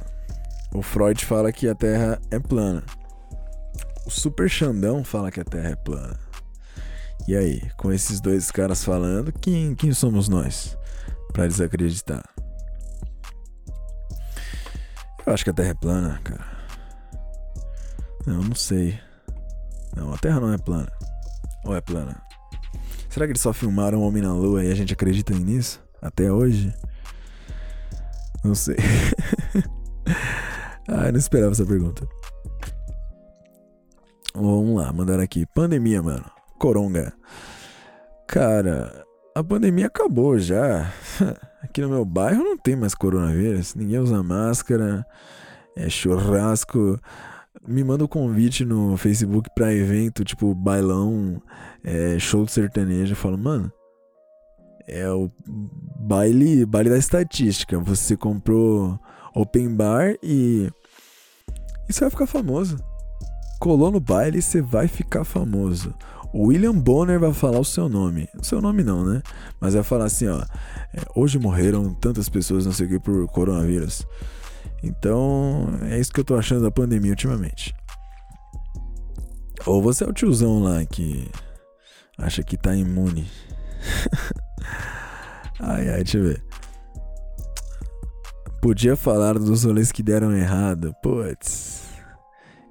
O 0.73 0.82
Freud 0.82 1.25
fala 1.25 1.51
que 1.51 1.67
a 1.67 1.75
Terra 1.75 2.19
é 2.30 2.39
plana. 2.39 2.84
O 4.06 4.10
Super 4.12 4.49
Xandão 4.49 5.04
fala 5.04 5.32
que 5.32 5.39
a 5.39 5.45
Terra 5.45 5.69
é 5.69 5.75
plana. 5.75 6.19
E 7.28 7.36
aí, 7.36 7.62
com 7.78 7.91
esses 7.91 8.21
dois 8.21 8.51
caras 8.51 8.84
falando, 8.84 9.32
quem, 9.32 9.73
quem 9.73 9.93
somos 9.93 10.30
nós 10.30 10.78
para 11.34 11.47
desacreditar? 11.47 12.23
Eu 15.25 15.34
acho 15.34 15.43
que 15.43 15.49
a 15.49 15.54
Terra 15.54 15.69
é 15.69 15.73
plana, 15.73 16.19
cara. 16.23 16.45
Não, 18.28 18.43
não 18.43 18.56
sei. 18.56 18.99
Não, 19.95 20.13
a 20.13 20.17
Terra 20.17 20.39
não 20.39 20.54
é 20.54 20.58
plana. 20.58 20.91
Ou 21.63 21.75
é 21.75 21.82
plana? 21.82 22.21
Será 23.10 23.25
que 23.25 23.32
eles 23.32 23.41
só 23.41 23.54
filmaram 23.54 23.99
o 23.99 24.08
Homem 24.08 24.21
na 24.21 24.34
Lua 24.34 24.63
e 24.63 24.71
a 24.71 24.75
gente 24.75 24.93
acredita 24.93 25.34
nisso? 25.34 25.82
Até 26.01 26.32
hoje? 26.32 26.73
Não 28.45 28.53
sei. 28.53 28.75
ah, 30.88 31.12
não 31.12 31.17
esperava 31.17 31.51
essa 31.51 31.65
pergunta. 31.65 32.08
Vamos 34.36 34.75
lá, 34.79 34.93
mandar 34.93 35.19
aqui. 35.19 35.47
Pandemia, 35.47 35.99
mano. 36.03 36.25
Coronga. 36.60 37.12
Cara, 38.27 39.03
a 39.34 39.43
pandemia 39.43 39.88
acabou 39.88 40.38
já. 40.38 40.93
Aqui 41.63 41.81
no 41.81 41.89
meu 41.89 42.05
bairro 42.05 42.43
não 42.43 42.55
tem 42.55 42.75
mais 42.75 42.93
coronavírus. 42.93 43.73
Ninguém 43.73 43.97
usa 43.97 44.21
máscara. 44.21 45.03
É 45.75 45.89
churrasco. 45.89 46.99
Me 47.67 47.84
manda 47.84 48.03
o 48.03 48.05
um 48.05 48.10
convite 48.10 48.63
no 48.63 48.95
Facebook 48.95 49.49
pra 49.55 49.73
evento, 49.73 50.23
tipo 50.23 50.53
bailão, 50.53 51.41
é, 51.84 52.19
show 52.19 52.45
de 52.45 52.51
sertanejo. 52.51 53.13
Eu 53.13 53.17
falo, 53.17 53.39
mano, 53.39 53.71
é 54.88 55.10
o 55.10 55.32
baile, 56.00 56.65
baile 56.65 56.89
da 56.89 56.98
estatística. 56.98 57.80
Você 57.80 58.15
comprou 58.15 59.00
open 59.34 59.76
bar 59.76 60.15
e. 60.21 60.69
E 61.88 61.93
você 61.93 62.02
vai 62.02 62.10
ficar 62.10 62.28
famoso. 62.28 62.78
Colou 63.60 63.91
no 63.91 64.00
baile 64.00 64.39
e 64.39 64.41
você 64.41 64.62
vai 64.62 64.88
ficar 64.88 65.24
famoso. 65.24 65.93
O 66.34 66.48
William 66.48 66.74
Bonner 66.74 67.19
vai 67.19 67.34
falar 67.34 67.60
o 67.60 67.65
seu 67.65 67.88
nome. 67.88 68.28
O 68.38 68.43
seu 68.43 68.60
nome 68.60 68.84
não, 68.84 69.06
né? 69.06 69.21
Mas 69.60 69.74
vai 69.74 69.84
falar 69.84 70.06
assim, 70.06 70.28
ó. 70.28 70.41
É, 70.93 71.02
hoje 71.15 71.39
morreram 71.39 71.93
tantas 71.93 72.28
pessoas, 72.28 72.65
não 72.65 72.74
sei 72.74 72.88
o 72.88 72.89
que, 72.89 73.00
por 73.00 73.28
coronavírus. 73.28 74.06
Então, 74.84 75.80
é 75.84 76.00
isso 76.00 76.12
que 76.12 76.19
eu 76.19 76.26
tô 76.26 76.36
achando 76.36 76.63
da 76.63 76.71
pandemia 76.71 77.12
ultimamente. 77.12 77.74
Ou 79.65 79.82
você 79.82 80.04
é 80.04 80.08
o 80.08 80.13
tiozão 80.13 80.62
lá 80.62 80.86
que 80.86 81.30
acha 82.17 82.43
que 82.43 82.58
tá 82.58 82.76
imune. 82.76 83.28
ai, 85.60 85.89
ai, 85.89 86.04
deixa 86.04 86.17
eu 86.17 86.23
ver. 86.23 86.43
Podia 88.62 88.95
falar 88.95 89.38
dos 89.38 89.63
rolês 89.63 89.91
que 89.91 90.01
deram 90.01 90.36
errado. 90.36 90.93
Putz. 91.04 91.84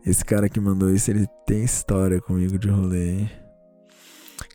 Esse 0.04 0.24
cara 0.24 0.48
que 0.48 0.60
mandou 0.60 0.90
isso, 0.90 1.10
ele 1.10 1.26
tem 1.46 1.64
história 1.64 2.20
comigo 2.20 2.58
de 2.58 2.68
rolê, 2.68 3.10
hein? 3.10 3.30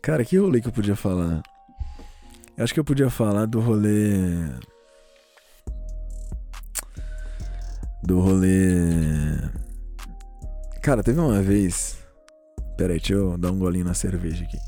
Cara, 0.02 0.24
que 0.24 0.38
rolê 0.38 0.60
que 0.60 0.68
eu 0.68 0.72
podia 0.72 0.94
falar? 0.94 1.42
Eu 2.56 2.64
acho 2.64 2.74
que 2.74 2.78
eu 2.78 2.84
podia 2.84 3.10
falar 3.10 3.46
do 3.46 3.58
rolê. 3.58 4.12
Do 8.02 8.20
rolê. 8.20 9.38
Cara, 10.82 11.02
teve 11.02 11.18
uma 11.18 11.42
vez. 11.42 11.98
Pera 12.76 12.92
aí, 12.92 12.98
deixa 12.98 13.14
eu 13.14 13.36
dar 13.36 13.50
um 13.50 13.58
golinho 13.58 13.84
na 13.84 13.94
cerveja 13.94 14.44
aqui. 14.44 14.58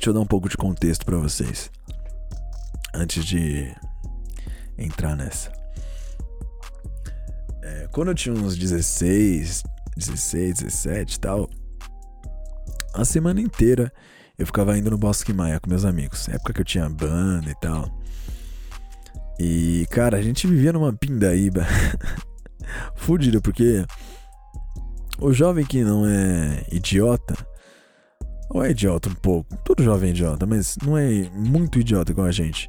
Deixa 0.00 0.08
eu 0.08 0.14
dar 0.14 0.20
um 0.20 0.26
pouco 0.26 0.48
de 0.48 0.56
contexto 0.56 1.04
para 1.04 1.18
vocês. 1.18 1.70
Antes 2.94 3.22
de 3.22 3.70
entrar 4.78 5.14
nessa. 5.14 5.52
É, 7.62 7.86
quando 7.92 8.08
eu 8.08 8.14
tinha 8.14 8.34
uns 8.34 8.56
16, 8.56 9.62
16, 9.94 10.62
17 10.62 11.14
e 11.14 11.20
tal, 11.20 11.50
a 12.94 13.04
semana 13.04 13.42
inteira 13.42 13.92
eu 14.38 14.46
ficava 14.46 14.78
indo 14.78 14.90
no 14.90 14.96
Bosque 14.96 15.34
Maia 15.34 15.60
com 15.60 15.68
meus 15.68 15.84
amigos. 15.84 16.30
Época 16.30 16.54
que 16.54 16.62
eu 16.62 16.64
tinha 16.64 16.88
banda 16.88 17.50
e 17.50 17.54
tal. 17.60 18.00
E, 19.38 19.86
cara, 19.90 20.16
a 20.16 20.22
gente 20.22 20.46
vivia 20.46 20.72
numa 20.72 20.94
pindaíba 20.94 21.66
fudida, 22.96 23.38
porque 23.38 23.84
o 25.18 25.30
jovem 25.30 25.66
que 25.66 25.84
não 25.84 26.06
é 26.06 26.64
idiota 26.72 27.49
ou 28.50 28.64
é 28.64 28.70
idiota 28.70 29.08
um 29.08 29.14
pouco. 29.14 29.56
Todo 29.58 29.82
jovem 29.82 30.10
é 30.10 30.12
idiota, 30.12 30.44
mas 30.44 30.76
não 30.84 30.98
é 30.98 31.30
muito 31.30 31.78
idiota 31.78 32.10
igual 32.10 32.26
a 32.26 32.32
gente. 32.32 32.68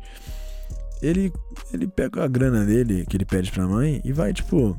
Ele, 1.01 1.33
ele 1.73 1.87
pega 1.87 2.23
a 2.23 2.27
grana 2.27 2.63
dele 2.63 3.05
que 3.07 3.17
ele 3.17 3.25
pede 3.25 3.51
pra 3.51 3.67
mãe 3.67 3.99
e 4.05 4.13
vai, 4.13 4.31
tipo. 4.31 4.77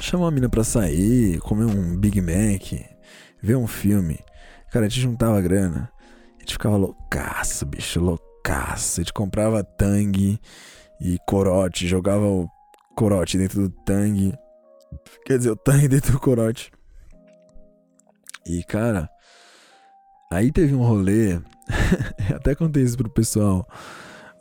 Chama 0.00 0.24
uma 0.24 0.30
mina 0.30 0.48
pra 0.48 0.64
sair, 0.64 1.38
comer 1.40 1.64
um 1.64 1.96
Big 1.96 2.20
Mac, 2.20 2.72
ver 3.42 3.56
um 3.56 3.66
filme. 3.66 4.18
Cara, 4.70 4.86
a 4.86 4.88
gente 4.88 5.00
juntava 5.00 5.40
grana. 5.40 5.90
A 6.36 6.40
gente 6.40 6.54
ficava 6.54 6.76
loucaço, 6.76 7.66
bicho, 7.66 8.00
loucaço. 8.00 9.00
A 9.00 9.02
gente 9.02 9.12
comprava 9.12 9.62
tangue 9.62 10.40
e 11.00 11.18
corote, 11.26 11.86
jogava 11.86 12.24
o 12.24 12.48
corote 12.96 13.38
dentro 13.38 13.68
do 13.68 13.70
tangue. 13.84 14.34
Quer 15.24 15.38
dizer, 15.38 15.50
o 15.50 15.56
tangue 15.56 15.86
dentro 15.88 16.12
do 16.12 16.20
corote. 16.20 16.70
E, 18.46 18.62
cara, 18.64 19.08
aí 20.30 20.50
teve 20.50 20.74
um 20.74 20.82
rolê. 20.82 21.40
até 22.34 22.54
contei 22.54 22.82
isso 22.82 22.96
pro 22.96 23.10
pessoal 23.10 23.66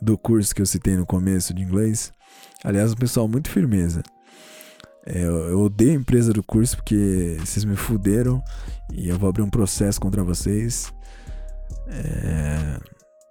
do 0.02 0.18
curso 0.18 0.56
que 0.56 0.62
eu 0.62 0.66
citei 0.66 0.96
no 0.96 1.06
começo 1.06 1.54
de 1.54 1.62
inglês. 1.62 2.12
Aliás, 2.64 2.92
um 2.92 2.96
pessoal 2.96 3.28
muito 3.28 3.50
firmeza. 3.50 4.02
É, 5.06 5.24
eu, 5.24 5.50
eu 5.50 5.60
odeio 5.62 5.92
a 5.92 5.96
empresa 5.96 6.32
do 6.32 6.44
curso 6.44 6.78
porque 6.78 7.38
vocês 7.40 7.66
me 7.66 7.76
fuderam 7.76 8.44
e 8.94 9.10
eu 9.10 9.18
vou 9.18 9.30
abrir 9.30 9.42
um 9.42 9.50
processo 9.50 10.00
contra 10.00 10.24
vocês. 10.24 10.94
É, 11.88 12.80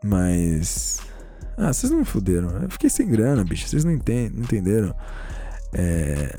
mas. 0.02 1.00
Ah, 1.56 1.72
vocês 1.72 1.90
não 1.90 1.98
me 2.00 2.04
fuderam. 2.04 2.50
Eu 2.62 2.70
fiquei 2.70 2.90
sem 2.90 3.08
grana, 3.08 3.44
bicho. 3.44 3.68
Vocês 3.68 3.84
não, 3.84 3.92
entendem, 3.92 4.30
não 4.30 4.44
entenderam. 4.44 4.94
É, 5.72 6.38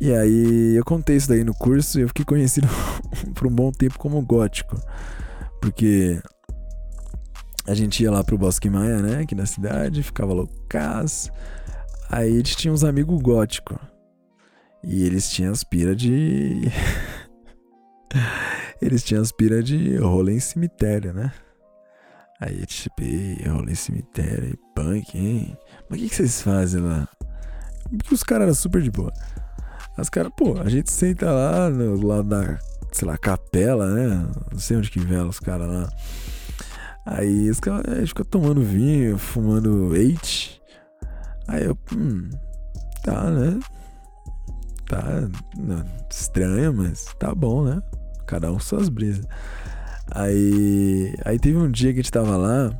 e 0.00 0.12
aí 0.12 0.76
eu 0.76 0.84
contei 0.84 1.16
isso 1.16 1.28
daí 1.28 1.42
no 1.42 1.54
curso 1.54 1.98
e 1.98 2.02
eu 2.02 2.08
fiquei 2.08 2.24
conhecido 2.24 2.68
por 3.34 3.46
um 3.46 3.50
bom 3.50 3.72
tempo 3.72 3.98
como 3.98 4.20
gótico. 4.20 4.76
Porque 5.60 6.20
a 7.66 7.74
gente 7.74 8.02
ia 8.02 8.10
lá 8.10 8.22
pro 8.22 8.38
Bosque 8.38 8.68
Maia, 8.68 9.00
né? 9.00 9.20
Aqui 9.20 9.34
na 9.34 9.46
cidade, 9.46 10.02
ficava 10.02 10.32
loucas. 10.32 11.30
Aí 12.10 12.32
a 12.32 12.36
gente 12.36 12.56
tinha 12.56 12.72
uns 12.72 12.84
amigos 12.84 13.20
góticos. 13.20 13.78
E 14.84 15.04
eles 15.04 15.30
tinham 15.30 15.52
aspira 15.52 15.96
de. 15.96 16.70
eles 18.80 19.02
tinham 19.02 19.22
aspira 19.22 19.62
de 19.62 19.96
rolê 19.96 20.34
em 20.34 20.40
cemitério, 20.40 21.12
né? 21.12 21.32
Aí, 22.40 22.64
tipo, 22.66 23.02
rolê 23.50 23.72
em 23.72 23.74
cemitério, 23.74 24.50
e 24.50 24.74
punk, 24.74 25.18
hein? 25.18 25.58
Mas 25.88 25.98
o 25.98 26.02
que, 26.02 26.08
que 26.10 26.14
vocês 26.14 26.42
fazem 26.42 26.82
lá? 26.82 27.08
Porque 27.88 28.14
os 28.14 28.22
caras 28.22 28.44
eram 28.44 28.54
super 28.54 28.82
de 28.82 28.90
boa. 28.90 29.12
As 29.96 30.08
caras, 30.08 30.32
pô, 30.36 30.58
a 30.60 30.68
gente 30.68 30.90
senta 30.90 31.30
lá 31.30 31.70
no 31.70 32.06
lado 32.06 32.28
da, 32.28 32.58
sei 32.92 33.08
lá, 33.08 33.16
capela, 33.16 33.90
né? 33.90 34.28
Não 34.52 34.58
sei 34.58 34.76
onde 34.76 34.90
que 34.90 35.00
vela 35.00 35.28
os 35.28 35.40
caras 35.40 35.68
lá. 35.68 35.88
Aí 37.06 37.48
os 37.48 37.60
caras 37.60 37.84
a 37.86 38.00
gente 38.00 38.08
fica 38.08 38.24
tomando 38.24 38.60
vinho, 38.60 39.16
fumando 39.16 39.94
eight. 39.96 40.60
Aí 41.48 41.64
eu, 41.64 41.78
hum, 41.94 42.28
tá, 43.02 43.30
né? 43.30 43.58
Tá 44.88 45.28
não, 45.56 45.84
estranho, 46.10 46.74
mas 46.74 47.06
tá 47.18 47.34
bom, 47.34 47.64
né? 47.64 47.80
Cada 48.26 48.52
um 48.52 48.58
suas 48.58 48.88
brisas. 48.88 49.26
Aí, 50.10 51.14
aí 51.24 51.38
teve 51.38 51.56
um 51.56 51.70
dia 51.70 51.92
que 51.92 52.00
a 52.00 52.02
gente 52.02 52.12
tava 52.12 52.36
lá. 52.36 52.70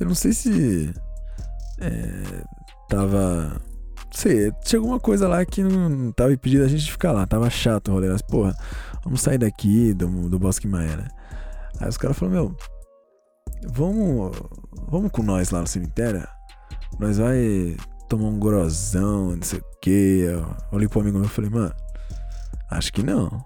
Eu 0.00 0.06
não 0.06 0.14
sei 0.14 0.32
se. 0.32 0.92
É, 1.80 2.44
tava. 2.88 3.60
Sei, 4.10 4.50
tinha 4.64 4.78
alguma 4.78 4.98
coisa 4.98 5.28
lá 5.28 5.44
que 5.44 5.62
não 5.62 6.10
tava 6.12 6.32
impedindo 6.32 6.64
a 6.64 6.68
gente 6.68 6.90
ficar 6.90 7.12
lá. 7.12 7.26
Tava 7.26 7.48
chato 7.50 7.88
o 7.88 7.92
rolê. 7.92 8.08
Mas, 8.08 8.22
porra, 8.22 8.56
vamos 9.04 9.20
sair 9.20 9.38
daqui 9.38 9.92
do, 9.94 10.28
do 10.28 10.38
Bosque 10.38 10.66
Maia, 10.66 10.96
né? 10.96 11.08
Aí 11.80 11.88
os 11.88 11.96
caras 11.96 12.18
falaram, 12.18 12.42
meu, 12.42 12.56
vamos, 13.68 14.36
vamos 14.88 15.10
com 15.10 15.22
nós 15.22 15.50
lá 15.50 15.60
no 15.60 15.66
cemitério? 15.66 16.26
Nós 16.98 17.18
vai 17.18 17.76
tomar 18.08 18.28
um 18.28 18.38
grosão, 18.38 19.36
não 19.36 19.42
sei 19.42 19.60
o 19.60 19.64
que. 19.80 20.24
Eu 20.26 20.56
olhei 20.72 20.88
pro 20.88 21.00
amigo 21.00 21.18
meu 21.18 21.26
e 21.26 21.30
falei, 21.30 21.50
mano, 21.50 21.74
acho 22.70 22.92
que 22.92 23.02
não. 23.02 23.44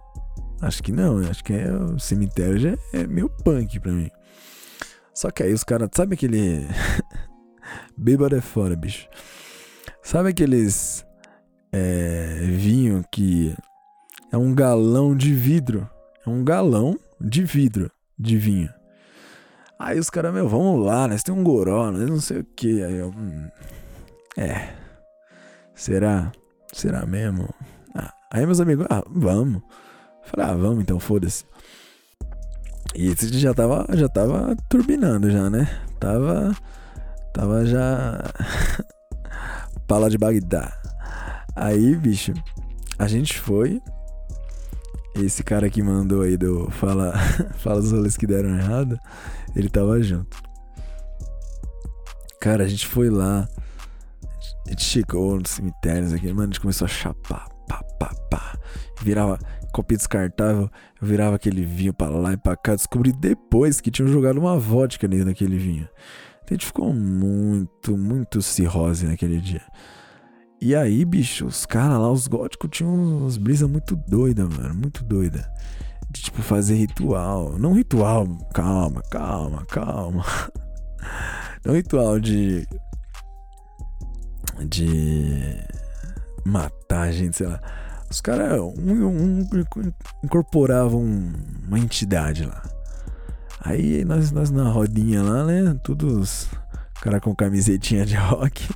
Acho 0.61 0.81
que 0.81 0.93
não, 0.93 1.19
acho 1.19 1.43
que 1.43 1.53
é, 1.53 1.73
o 1.73 1.99
cemitério 1.99 2.57
já 2.57 2.77
é 2.93 3.05
meio 3.05 3.29
punk 3.29 3.81
pra 3.81 3.91
mim. 3.91 4.09
Só 5.13 5.31
que 5.31 5.43
aí 5.43 5.53
os 5.53 5.65
caras, 5.65 5.91
sabe 5.95 6.15
aquele. 6.15 6.67
Bêbado 7.99 8.37
é 8.37 8.41
fora, 8.41 8.77
bicho. 8.77 9.09
Sabe 10.03 10.31
aqueles. 10.31 11.07
É, 11.75 12.37
vinho 12.43 13.03
que 13.11 13.57
é 14.31 14.37
um 14.37 14.55
galão 14.55 15.17
de 15.17 15.33
vidro. 15.33 15.89
É 16.27 16.29
um 16.29 16.45
galão 16.45 16.99
de 17.21 17.45
vidro 17.45 17.91
de 18.19 18.37
vinho. 18.37 18.69
Aí 19.79 19.99
os 19.99 20.11
caras, 20.11 20.33
meu, 20.33 20.49
vamos 20.49 20.85
lá, 20.85 21.09
nós 21.09 21.23
tem 21.23 21.35
um 21.35 21.43
goró, 21.43 21.91
nós 21.91 22.09
não 22.09 22.21
sei 22.21 22.41
o 22.41 22.45
que. 22.45 22.83
Aí 22.83 22.97
eu. 22.97 23.09
Hum, 23.09 23.49
é. 24.37 24.75
Será? 25.75 26.31
Será 26.73 27.07
mesmo? 27.07 27.49
Ah, 27.95 28.13
aí 28.31 28.47
meus 28.47 28.61
amigos, 28.61 28.87
ah, 28.91 29.03
vamos. 29.09 29.63
Falei, 30.25 30.51
ah, 30.51 30.55
vamos 30.55 30.83
então, 30.83 31.01
foda-se. 31.01 31.45
E 32.95 33.09
esse 33.09 33.37
já 33.39 33.55
tava, 33.55 33.87
já 33.95 34.09
tava 34.09 34.55
turbinando 34.69 35.31
já, 35.31 35.49
né? 35.51 35.69
Tava, 35.99 36.55
tava 37.33 37.65
já 37.65 38.23
pala 39.93 40.09
de 40.09 40.17
Bagdá. 40.17 40.73
Aí, 41.55 41.95
bicho, 41.97 42.33
a 42.99 43.07
gente 43.07 43.39
foi. 43.39 43.79
Esse 45.15 45.45
cara 45.45 45.69
que 45.69 45.83
mandou 45.83 46.23
aí 46.23 46.39
do 46.39 46.71
fala, 46.71 47.13
fala 47.61 47.81
os 47.81 47.93
rolês 47.93 48.17
que 48.17 48.27
deram 48.27 48.57
errado, 48.57 48.99
ele 49.55 49.69
tava 49.69 50.03
junto. 50.03 50.35
Cara, 52.41 52.65
a 52.65 52.67
gente 52.67 52.87
foi 52.87 53.11
lá. 53.11 53.47
A 54.67 54.71
gente 54.71 54.83
chegou 54.83 55.39
no 55.39 55.47
cemitério, 55.47 56.15
aqui, 56.15 56.29
mano, 56.29 56.45
a 56.45 56.47
gente 56.47 56.61
começou 56.61 56.87
a 56.87 56.89
chapar, 56.89 57.47
pá, 57.69 57.83
pá, 57.99 58.15
pá. 58.31 58.59
Virava 59.03 59.39
copinha 59.75 59.99
descartável, 59.99 60.71
eu 61.03 61.07
virava 61.07 61.37
aquele 61.37 61.67
vinho 61.67 61.93
pra 61.93 62.09
lá 62.09 62.33
e 62.33 62.39
pra 62.39 62.57
cá. 62.57 62.75
Descobri 62.75 63.13
depois 63.13 63.79
que 63.79 63.91
tinham 63.91 64.09
jogado 64.09 64.39
uma 64.39 64.59
vodka 64.59 65.07
nele 65.07 65.27
naquele 65.27 65.59
vinho. 65.59 65.87
A 66.53 66.55
gente 66.55 66.67
ficou 66.67 66.93
muito, 66.93 67.97
muito 67.97 68.43
cirrose 68.43 69.07
naquele 69.07 69.41
dia. 69.41 69.63
E 70.61 70.75
aí, 70.75 71.05
bicho, 71.05 71.47
os 71.47 71.67
caras 71.67 71.99
lá, 71.99 72.11
os 72.11 72.29
góticos, 72.29 72.71
tinham 72.71 72.95
umas 72.95 73.37
brisas 73.37 73.69
muito 73.69 73.97
doidas, 73.97 74.49
mano. 74.49 74.75
Muito 74.75 75.03
doida. 75.03 75.51
De 76.11 76.23
tipo 76.23 76.43
fazer 76.43 76.75
ritual. 76.77 77.59
Não 77.59 77.73
ritual, 77.73 78.27
calma, 78.55 79.03
calma, 79.11 79.65
calma. 79.67 80.25
Não 81.65 81.75
ritual 81.75 82.21
de. 82.21 82.67
De. 84.69 85.57
Matar 86.45 87.13
gente, 87.13 87.37
sei 87.37 87.47
lá 87.47 87.61
os 88.13 88.21
caras 88.21 88.61
um, 88.61 89.07
um, 89.07 89.49
incorporavam 90.23 91.03
uma 91.67 91.79
entidade 91.79 92.45
lá. 92.45 92.63
Aí 93.65 94.05
nós, 94.05 94.33
nós 94.33 94.51
na 94.51 94.69
rodinha 94.69 95.23
lá, 95.23 95.45
né? 95.45 95.79
Todos 95.83 96.49
cara 97.01 97.21
com 97.21 97.35
camisetinha 97.35 98.07
de 98.07 98.15
rock, 98.15 98.69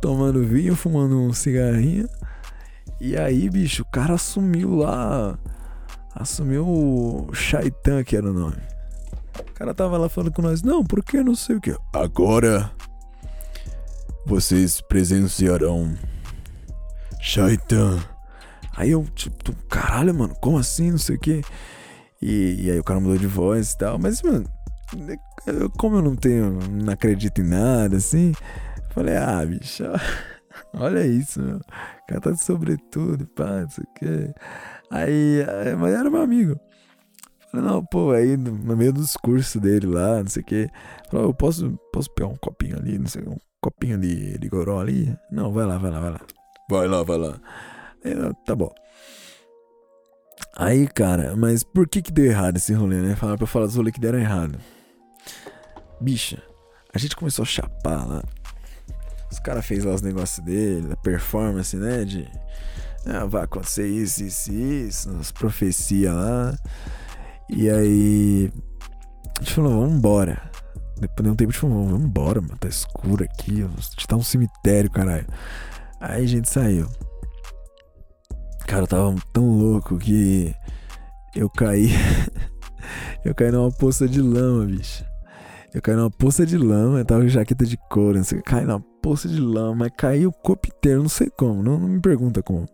tomando 0.00 0.44
vinho, 0.44 0.76
fumando 0.76 1.18
um 1.18 1.32
cigarrinho. 1.32 2.08
E 3.00 3.16
aí, 3.16 3.48
bicho, 3.48 3.82
o 3.82 3.86
cara 3.86 4.14
assumiu 4.14 4.76
lá. 4.76 5.38
Assumiu 6.14 6.66
o 6.68 7.30
Shaitan, 7.32 8.04
que 8.04 8.16
era 8.16 8.30
o 8.30 8.34
nome. 8.34 8.58
O 9.38 9.54
cara 9.54 9.72
tava 9.72 9.96
lá 9.96 10.08
falando 10.08 10.32
com 10.32 10.42
nós, 10.42 10.62
não, 10.62 10.84
porque 10.84 11.22
não 11.22 11.34
sei 11.34 11.56
o 11.56 11.60
que. 11.60 11.74
Agora 11.94 12.70
vocês 14.26 14.80
presenciarão 14.82 15.94
Shaitan 17.20 17.98
Aí 18.74 18.90
eu, 18.90 19.04
tipo, 19.14 19.54
caralho, 19.68 20.14
mano, 20.14 20.34
como 20.40 20.58
assim? 20.58 20.90
Não 20.90 20.98
sei 20.98 21.16
o 21.16 21.18
quê. 21.18 21.42
E, 22.22 22.66
e 22.66 22.70
aí 22.70 22.78
o 22.78 22.84
cara 22.84 23.00
mudou 23.00 23.18
de 23.18 23.26
voz 23.26 23.72
e 23.72 23.78
tal. 23.78 23.98
Mas, 23.98 24.22
mano, 24.22 24.46
como 25.78 25.96
eu 25.96 26.02
não 26.02 26.14
tenho, 26.14 26.52
não 26.70 26.92
acredito 26.92 27.40
em 27.40 27.48
nada, 27.48 27.96
assim, 27.96 28.32
falei, 28.90 29.16
ah, 29.16 29.44
bicho, 29.44 29.84
olha 30.74 31.06
isso, 31.06 31.42
meu. 31.42 31.56
O 31.56 32.06
cara 32.08 32.20
tá 32.20 32.30
de 32.30 32.42
sobretudo, 32.42 33.26
pá, 33.28 33.62
não 33.62 33.70
sei 33.70 33.84
o 33.84 33.94
quê. 33.94 34.34
Aí, 34.90 35.44
mas 35.78 35.94
era 35.94 36.10
meu 36.10 36.22
amigo. 36.22 36.58
Falei, 37.50 37.66
não, 37.66 37.84
pô, 37.84 38.12
aí 38.12 38.36
no 38.36 38.76
meio 38.76 38.92
do 38.92 39.00
discurso 39.00 39.60
dele 39.60 39.86
lá, 39.86 40.22
não 40.22 40.28
sei 40.28 40.42
o 40.42 40.46
quê. 40.46 40.70
Falei, 41.10 41.26
eu 41.26 41.34
posso, 41.34 41.78
posso 41.92 42.10
pegar 42.14 42.28
um 42.28 42.36
copinho 42.36 42.78
ali, 42.78 42.98
não 42.98 43.06
sei, 43.06 43.22
um 43.22 43.36
copinho 43.60 43.98
de, 43.98 44.38
de 44.38 44.48
goró 44.48 44.80
ali? 44.80 45.14
Não, 45.30 45.52
vai 45.52 45.66
lá, 45.66 45.78
vai 45.78 45.90
lá, 45.90 46.00
vai 46.00 46.10
lá. 46.12 46.20
Vai 46.70 46.88
lá, 46.88 47.02
vai 47.02 47.18
lá. 47.18 47.40
É, 48.04 48.14
tá 48.46 48.54
bom. 48.54 48.72
Aí, 50.54 50.86
cara, 50.86 51.34
mas 51.34 51.62
por 51.62 51.88
que 51.88 52.02
que 52.02 52.12
deu 52.12 52.26
errado 52.26 52.56
esse 52.56 52.74
rolê, 52.74 53.00
né? 53.00 53.16
Falaram 53.16 53.38
pra 53.38 53.46
falar 53.46 53.66
dos 53.66 53.76
rolês 53.76 53.94
que 53.94 54.00
deram 54.00 54.18
errado. 54.18 54.58
Bicha, 56.00 56.42
a 56.94 56.98
gente 56.98 57.16
começou 57.16 57.42
a 57.42 57.46
chapar 57.46 58.06
lá. 58.06 58.22
Os 59.30 59.38
caras 59.38 59.64
fez 59.64 59.82
lá 59.82 59.94
os 59.94 60.02
negócios 60.02 60.44
dele, 60.44 60.92
a 60.92 60.96
performance, 60.96 61.74
né? 61.74 62.04
De. 62.04 62.28
Ah, 63.06 63.24
vai 63.24 63.44
acontecer 63.44 63.88
isso, 63.88 64.22
isso, 64.22 64.52
isso, 64.52 65.10
as 65.18 65.32
profecias 65.32 66.14
lá. 66.14 66.54
E 67.48 67.70
aí. 67.70 68.52
A 69.38 69.42
gente 69.42 69.54
falou, 69.54 69.80
vamos 69.80 69.96
embora. 69.96 70.50
Depois 71.00 71.24
de 71.24 71.30
um 71.30 71.34
tempo 71.34 71.50
a 71.50 71.52
gente 71.52 71.60
falou, 71.60 71.86
vamos 71.86 72.02
embora, 72.02 72.42
mano. 72.42 72.58
Tá 72.58 72.68
escuro 72.68 73.24
aqui. 73.24 73.62
A 73.62 73.80
gente 73.80 74.06
tá 74.06 74.16
um 74.16 74.22
cemitério, 74.22 74.90
caralho. 74.90 75.26
Aí 75.98 76.24
a 76.24 76.28
gente 76.28 76.50
saiu. 76.50 76.86
Cara, 78.66 78.82
eu 78.82 78.86
tava 78.86 79.14
tão 79.32 79.50
louco 79.50 79.98
que 79.98 80.54
eu 81.34 81.48
caí. 81.50 81.90
eu 83.24 83.34
caí 83.34 83.50
numa 83.50 83.70
poça 83.70 84.08
de 84.08 84.20
lama, 84.20 84.64
bicho. 84.64 85.04
Eu 85.74 85.80
caí 85.80 85.96
numa 85.96 86.10
poça 86.10 86.44
de 86.44 86.58
lama, 86.58 86.98
eu 86.98 87.04
tava 87.04 87.22
com 87.22 87.28
jaqueta 87.28 87.64
de 87.64 87.76
couro, 87.88 88.18
não 88.18 88.24
sei 88.24 88.38
o. 88.38 88.42
Caí 88.42 88.64
numa 88.64 88.80
poça 89.02 89.28
de 89.28 89.40
lama, 89.40 89.88
caiu 89.90 90.28
o 90.28 90.32
corpo 90.32 90.68
inteiro, 90.68 91.02
não 91.02 91.08
sei 91.08 91.30
como, 91.30 91.62
não, 91.62 91.78
não 91.78 91.88
me 91.88 92.00
pergunta 92.00 92.42
como. 92.42 92.68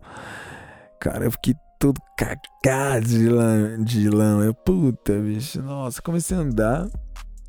Cara, 0.99 1.25
eu 1.25 1.31
fiquei 1.31 1.55
todo 1.79 1.99
cagado 2.17 3.07
de 3.07 3.29
lama, 3.29 3.77
de 3.83 4.09
lama. 4.09 4.43
Eu, 4.43 4.53
puta, 4.53 5.13
bicho, 5.17 5.61
nossa, 5.61 6.01
comecei 6.01 6.35
a 6.35 6.41
andar. 6.41 6.87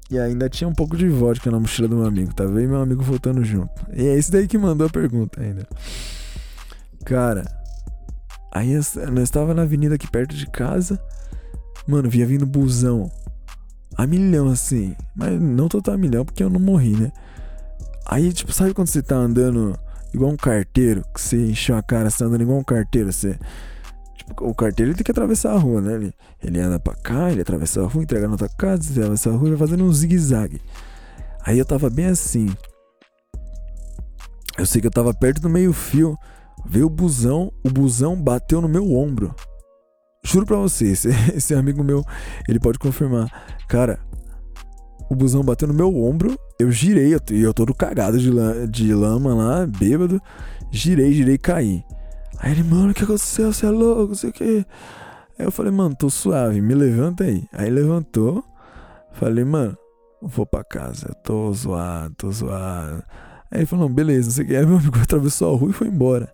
E 0.09 0.18
ainda 0.18 0.48
tinha 0.48 0.66
um 0.66 0.74
pouco 0.74 0.96
de 0.96 1.09
vodka 1.09 1.50
na 1.50 1.61
mochila 1.61 1.87
do 1.87 1.96
meu 1.96 2.07
amigo, 2.07 2.35
tá 2.35 2.44
vendo? 2.44 2.70
meu 2.70 2.83
amigo 2.83 3.03
voltando 3.03 3.44
junto. 3.44 3.70
E 3.92 4.07
é 4.07 4.16
esse 4.16 4.31
daí 4.31 4.48
que 4.48 4.59
mandou 4.59 4.87
a 4.87 4.90
pergunta 4.90 5.40
ainda. 5.40 5.66
Cara, 7.05 7.44
Aí 8.53 8.75
nós 8.75 9.25
estava 9.25 9.55
na 9.55 9.63
avenida 9.63 9.95
aqui 9.95 10.11
perto 10.11 10.35
de 10.35 10.47
casa. 10.47 11.01
Mano, 11.87 12.11
vinha 12.11 12.27
vindo 12.27 12.45
busão. 12.45 13.11
A 13.97 14.07
milhão, 14.07 14.49
assim. 14.49 14.97
Mas 15.15 15.41
não 15.41 15.69
total 15.69 15.95
a 15.95 15.99
milhão, 15.99 16.25
porque 16.25 16.43
eu 16.43 16.51
não 16.51 16.61
morri, 16.61 16.97
né? 16.97 17.13
Aí, 18.07 18.33
tipo, 18.33 18.53
sabe 18.53 18.75
quando 18.75 18.89
você 18.89 19.03
tá 19.03 19.17
andando 19.17 19.79
igual 20.13 20.33
um 20.33 20.37
carteiro? 20.37 21.05
Que 21.15 21.21
você 21.21 21.37
encheu 21.51 21.77
a 21.77 21.83
cara, 21.83 22.11
você 22.11 22.19
tá 22.19 22.25
andando 22.25 22.43
igual 22.43 22.59
um 22.59 22.65
carteiro, 22.65 23.13
você. 23.13 23.39
Tipo, 24.17 24.49
o 24.49 24.55
carteiro 24.55 24.91
ele 24.91 24.97
tem 24.97 25.05
que 25.05 25.11
atravessar 25.11 25.53
a 25.53 25.59
rua, 25.59 25.81
né? 25.81 25.95
Ele, 25.95 26.15
ele 26.43 26.61
anda 26.61 26.79
pra 26.79 26.95
cá, 26.95 27.31
ele 27.31 27.43
atravessa 27.43 27.83
a 27.83 27.87
rua, 27.87 28.03
entrega 28.03 28.27
na 28.27 28.37
tua 28.37 28.49
casa, 28.49 28.91
atravessa 28.91 29.31
a 29.31 29.33
rua 29.33 29.49
e 29.49 29.51
vai 29.51 29.59
fazendo 29.59 29.85
um 29.85 29.93
zigue-zague. 29.93 30.61
Aí 31.45 31.59
eu 31.59 31.65
tava 31.65 31.89
bem 31.89 32.07
assim. 32.07 32.49
Eu 34.59 34.67
sei 34.67 34.81
que 34.81 34.87
eu 34.87 34.91
tava 34.91 35.15
perto 35.15 35.41
do 35.41 35.49
meio-fio. 35.49 36.19
Veio 36.66 36.87
o 36.87 36.90
busão, 36.90 37.53
o 37.64 37.70
busão 37.70 38.20
bateu 38.20 38.61
no 38.61 38.68
meu 38.68 38.92
ombro. 38.92 39.35
Juro 40.23 40.44
pra 40.44 40.57
você, 40.57 40.87
esse, 41.35 41.55
amigo 41.55 41.83
meu, 41.83 42.05
ele 42.49 42.61
pode 42.61 42.79
confirmar. 42.79 43.29
Cara, 43.68 43.99
o 45.11 45.14
busão 45.14 45.42
bateu 45.42 45.66
no 45.66 45.75
meu 45.75 45.94
ombro, 45.96 46.38
eu 46.59 46.70
girei, 46.70 47.14
e 47.31 47.40
eu, 47.40 47.55
todo 47.55 47.75
cagado 47.75 48.18
de, 48.18 48.31
de 48.68 48.94
lama 48.94 49.35
lá, 49.35 49.66
bêbado. 49.66 50.20
Girei, 50.70 51.12
girei 51.12 51.38
caí. 51.38 51.83
Aí 52.38 52.53
ele, 52.53 52.62
mano, 52.62 52.90
o 52.90 52.94
que 52.94 53.05
aconteceu? 53.05 53.53
Você 53.53 53.66
é 53.66 53.70
louco, 53.70 54.09
não 54.09 54.14
sei 54.14 54.31
o 54.31 54.33
que. 54.33 54.66
Aí 55.38 55.46
eu 55.46 55.51
falei, 55.51 55.73
mano, 55.73 55.94
tô 55.94 56.09
suave, 56.09 56.61
me 56.61 56.75
levanta 56.75 57.25
aí. 57.25 57.44
Aí 57.53 57.70
levantou, 57.70 58.44
falei, 59.12 59.44
mano, 59.44 59.77
vou 60.23 60.46
pra 60.46 60.62
casa, 60.62 61.09
eu 61.09 61.14
tô 61.14 61.53
zoado, 61.53 62.14
tô 62.14 62.31
zoado. 62.31 63.03
Aí 63.51 63.61
ele 63.61 63.66
falou, 63.66 63.88
beleza, 63.88 64.29
não 64.29 64.35
sei 64.35 64.44
o 64.44 64.49
que. 64.49 64.57
Aí 64.57 64.66
meu 64.66 64.77
amigo 64.77 64.99
atravessou 65.01 65.55
a 65.55 65.59
rua 65.59 65.70
e 65.70 65.73
foi 65.73 65.88
embora. 65.88 66.33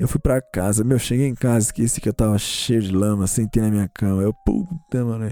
Eu 0.00 0.08
fui 0.08 0.18
pra 0.18 0.40
casa, 0.40 0.82
meu, 0.82 0.98
cheguei 0.98 1.26
em 1.26 1.34
casa, 1.34 1.66
esqueci 1.66 2.00
que 2.00 2.08
eu 2.08 2.14
tava 2.14 2.38
cheio 2.38 2.80
de 2.80 2.90
lama, 2.90 3.26
sentei 3.26 3.62
na 3.62 3.68
minha 3.68 3.86
cama. 3.86 4.22
Eu, 4.22 4.32
puta, 4.32 5.04
mano. 5.04 5.30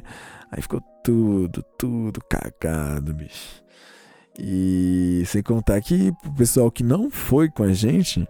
Aí 0.52 0.61
ficou 0.61 0.83
tudo, 1.02 1.64
tudo 1.78 2.20
cagado, 2.28 3.14
bicho. 3.14 3.62
E 4.38 5.22
sem 5.24 5.42
contar 5.42 5.81
que 5.81 6.12
o 6.22 6.35
pessoal 6.35 6.70
que 6.70 6.85
não 6.85 7.11
foi 7.11 7.48
com 7.48 7.62
a 7.62 7.72
gente, 7.72 8.28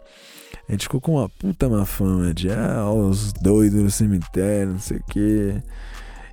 a 0.68 0.72
gente 0.72 0.84
ficou 0.84 1.00
com 1.00 1.16
uma 1.16 1.28
puta 1.28 1.68
má 1.68 1.84
fama 1.84 2.32
de 2.32 2.52
ah, 2.52 2.88
os 2.88 3.32
doidos 3.32 3.82
no 3.82 3.90
cemitério, 3.90 4.74
não 4.74 4.78
sei 4.78 4.98
o 4.98 5.04
quê. 5.10 5.60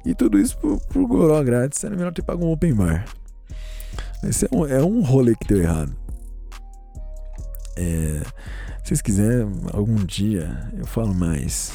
E 0.06 0.14
tudo 0.14 0.38
isso 0.38 0.56
por, 0.60 0.80
por 0.82 1.08
goró 1.08 1.44
grátis, 1.44 1.84
era 1.84 1.96
melhor 1.96 2.14
ter 2.14 2.22
pago 2.22 2.46
um 2.46 2.52
open 2.52 2.76
bar. 2.76 3.06
Esse 4.24 4.46
é 4.46 4.50
um, 4.56 4.68
é 4.68 4.84
um 4.84 5.02
rolê 5.02 5.34
que 5.34 5.48
deu 5.48 5.64
errado. 5.64 5.96
É, 7.76 8.22
vocês 8.86 9.02
quiserem, 9.02 9.52
algum 9.74 9.96
dia 9.96 10.72
eu 10.78 10.86
falo 10.86 11.12
mais. 11.12 11.74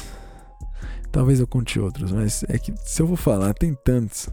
Talvez 1.11 1.41
eu 1.41 1.47
conte 1.47 1.77
outros, 1.77 2.09
mas 2.13 2.45
é 2.47 2.57
que 2.57 2.73
se 2.85 3.01
eu 3.01 3.05
vou 3.05 3.17
falar, 3.17 3.53
tem 3.53 3.73
tantos 3.83 4.29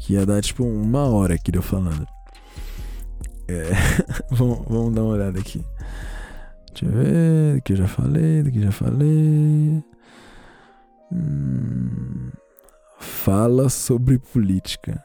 que 0.00 0.14
ia 0.14 0.24
dar 0.24 0.40
tipo 0.40 0.64
uma 0.64 1.04
hora 1.04 1.34
aqui 1.34 1.52
de 1.52 1.58
eu 1.58 1.62
falando. 1.62 2.08
É, 3.46 3.68
vamos, 4.32 4.64
vamos 4.66 4.94
dar 4.94 5.02
uma 5.02 5.12
olhada 5.12 5.38
aqui. 5.38 5.62
Deixa 6.70 6.86
eu 6.86 6.92
ver, 6.92 7.56
do 7.56 7.62
que 7.62 7.72
eu 7.74 7.76
já 7.76 7.86
falei, 7.86 8.42
do 8.42 8.50
que 8.50 8.58
eu 8.58 8.62
já 8.62 8.72
falei. 8.72 9.84
Hum, 11.12 12.30
fala 12.98 13.68
sobre 13.68 14.18
política. 14.18 15.04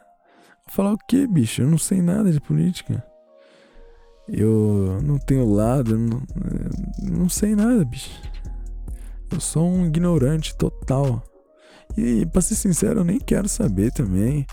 Falar 0.69 0.93
o 0.93 0.97
que, 0.97 1.28
bicho? 1.28 1.62
Eu 1.62 1.67
não 1.67 1.78
sei 1.78 2.02
nada 2.02 2.32
de 2.32 2.39
política. 2.39 3.04
Eu 4.31 5.01
não 5.03 5.17
tenho 5.17 5.53
lado, 5.53 5.97
não, 5.97 6.21
não 7.03 7.27
sei 7.27 7.53
nada, 7.53 7.83
bicho. 7.83 8.09
Eu 9.29 9.41
sou 9.41 9.69
um 9.69 9.85
ignorante 9.85 10.55
total. 10.55 11.21
E, 11.97 12.25
pra 12.27 12.41
ser 12.41 12.55
sincero, 12.55 13.01
eu 13.01 13.03
nem 13.03 13.19
quero 13.19 13.49
saber 13.49 13.91
também. 13.91 14.45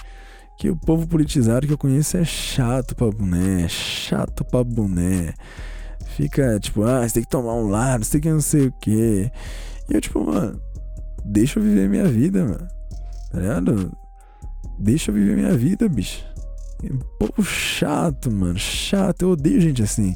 Que 0.59 0.69
o 0.69 0.77
povo 0.77 1.07
politizado 1.07 1.67
que 1.67 1.73
eu 1.73 1.79
conheço 1.79 2.17
é 2.17 2.25
chato 2.25 2.97
pra 2.97 3.09
boné, 3.09 3.63
é 3.63 3.69
chato 3.69 4.45
pra 4.45 4.65
boné. 4.65 5.33
Fica 6.17 6.59
tipo, 6.59 6.83
ah, 6.83 7.07
você 7.07 7.15
tem 7.15 7.23
que 7.23 7.29
tomar 7.29 7.55
um 7.55 7.69
lado, 7.69 8.05
você 8.05 8.13
tem 8.13 8.21
que 8.23 8.31
não 8.31 8.41
sei 8.41 8.67
o 8.67 8.73
que. 8.73 9.31
E 9.89 9.95
eu, 9.95 10.01
tipo, 10.01 10.25
mano, 10.25 10.61
deixa 11.25 11.61
eu 11.61 11.63
viver 11.63 11.89
minha 11.89 12.07
vida, 12.07 12.45
mano. 12.45 12.69
Tá 13.31 13.39
ligado? 13.39 13.97
Deixa 14.81 15.13
eu 15.13 15.15
viver 15.15 15.37
minha 15.37 15.57
vida, 15.57 15.89
bicho. 15.89 16.25
Povo 17.19 17.43
chato, 17.43 18.31
mano. 18.31 18.59
Chato. 18.59 19.23
Eu 19.23 19.31
odeio 19.31 19.61
gente 19.61 19.83
assim. 19.83 20.15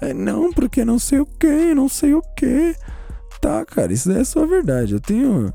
É, 0.00 0.12
não, 0.12 0.52
porque 0.52 0.84
não 0.84 0.98
sei 0.98 1.20
o 1.20 1.26
que, 1.26 1.74
não 1.74 1.88
sei 1.88 2.12
o 2.14 2.22
que. 2.36 2.76
Tá, 3.40 3.64
cara, 3.64 3.92
isso 3.92 4.10
é 4.12 4.24
só 4.24 4.46
verdade. 4.46 4.92
Eu 4.94 5.00
tenho. 5.00 5.52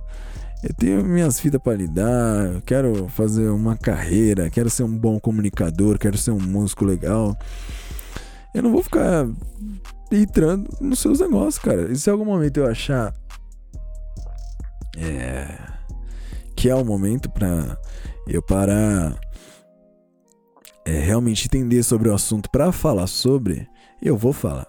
Eu 0.63 0.73
tenho 0.75 1.03
minhas 1.03 1.39
vidas 1.39 1.61
para 1.61 1.77
lidar. 1.77 2.53
Eu 2.53 2.61
quero 2.61 3.07
fazer 3.09 3.49
uma 3.49 3.75
carreira. 3.75 4.49
Quero 4.49 4.69
ser 4.69 4.83
um 4.83 4.97
bom 4.97 5.19
comunicador. 5.19 5.97
Quero 5.97 6.17
ser 6.17 6.31
um 6.31 6.39
músico 6.39 6.85
legal. 6.85 7.35
Eu 8.53 8.63
não 8.63 8.71
vou 8.71 8.83
ficar 8.83 9.27
entrando 10.11 10.69
nos 10.79 10.99
seus 10.99 11.19
negócios, 11.19 11.57
cara. 11.57 11.91
E 11.91 11.95
se 11.95 12.09
algum 12.09 12.25
momento 12.25 12.57
eu 12.57 12.67
achar. 12.67 13.13
É. 14.97 15.57
Que 16.55 16.69
é 16.69 16.75
o 16.75 16.85
momento 16.85 17.29
pra 17.29 17.77
eu 18.27 18.41
parar 18.41 19.17
é, 20.85 20.99
realmente 20.99 21.45
entender 21.45 21.83
sobre 21.83 22.09
o 22.09 22.13
assunto 22.13 22.49
para 22.49 22.71
falar 22.71 23.07
sobre, 23.07 23.67
eu 24.01 24.17
vou 24.17 24.33
falar. 24.33 24.67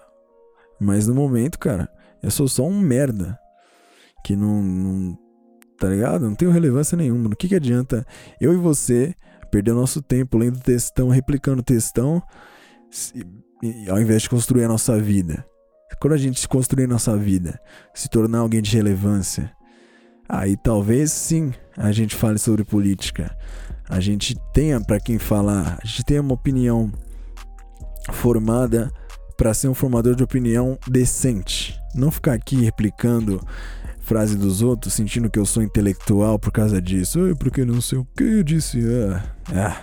Mas 0.79 1.07
no 1.07 1.15
momento, 1.15 1.57
cara, 1.57 1.89
eu 2.21 2.29
sou 2.29 2.47
só 2.47 2.65
um 2.65 2.79
merda 2.79 3.37
que 4.23 4.35
não, 4.35 4.61
não 4.61 5.17
tá 5.77 5.89
ligado? 5.89 6.25
Não 6.25 6.35
tenho 6.35 6.51
relevância 6.51 6.95
nenhuma. 6.97 7.29
No 7.29 7.35
que 7.35 7.47
que 7.47 7.55
adianta 7.55 8.05
eu 8.39 8.53
e 8.53 8.57
você 8.57 9.13
perder 9.51 9.73
nosso 9.73 10.01
tempo 10.01 10.37
lendo 10.37 10.59
textão, 10.59 11.09
replicando 11.09 11.61
textão, 11.61 12.21
se, 12.89 13.25
ao 13.89 14.01
invés 14.01 14.23
de 14.23 14.29
construir 14.29 14.63
a 14.63 14.67
nossa 14.67 14.97
vida? 14.99 15.45
Quando 15.99 16.13
a 16.13 16.17
gente 16.17 16.47
construir 16.47 16.85
a 16.85 16.87
nossa 16.87 17.15
vida, 17.15 17.59
se 17.93 18.09
tornar 18.09 18.39
alguém 18.39 18.61
de 18.61 18.75
relevância, 18.75 19.51
aí 20.27 20.57
talvez 20.57 21.11
sim 21.11 21.53
a 21.77 21.91
gente 21.91 22.15
fale 22.15 22.39
sobre 22.39 22.63
política. 22.63 23.37
A 23.89 23.99
gente 23.99 24.35
tenha 24.53 24.79
para 24.79 24.99
quem 24.99 25.19
falar, 25.19 25.79
a 25.81 25.85
gente 25.85 26.03
tenha 26.05 26.21
uma 26.21 26.33
opinião 26.33 26.91
formada 28.11 28.91
para 29.37 29.53
ser 29.53 29.67
um 29.67 29.73
formador 29.73 30.15
de 30.15 30.23
opinião 30.23 30.77
decente. 30.87 31.79
Não 31.93 32.11
ficar 32.11 32.33
aqui 32.33 32.55
replicando 32.63 33.45
frase 33.99 34.37
dos 34.37 34.61
outros, 34.61 34.93
sentindo 34.93 35.29
que 35.29 35.39
eu 35.39 35.45
sou 35.45 35.63
intelectual 35.63 36.37
por 36.37 36.51
causa 36.51 36.81
disso. 36.81 37.25
Ai, 37.25 37.35
porque 37.35 37.63
não 37.65 37.81
sei 37.81 37.97
o 37.97 38.05
que 38.17 38.23
eu 38.23 38.43
disse. 38.43 38.79
Ah. 39.53 39.81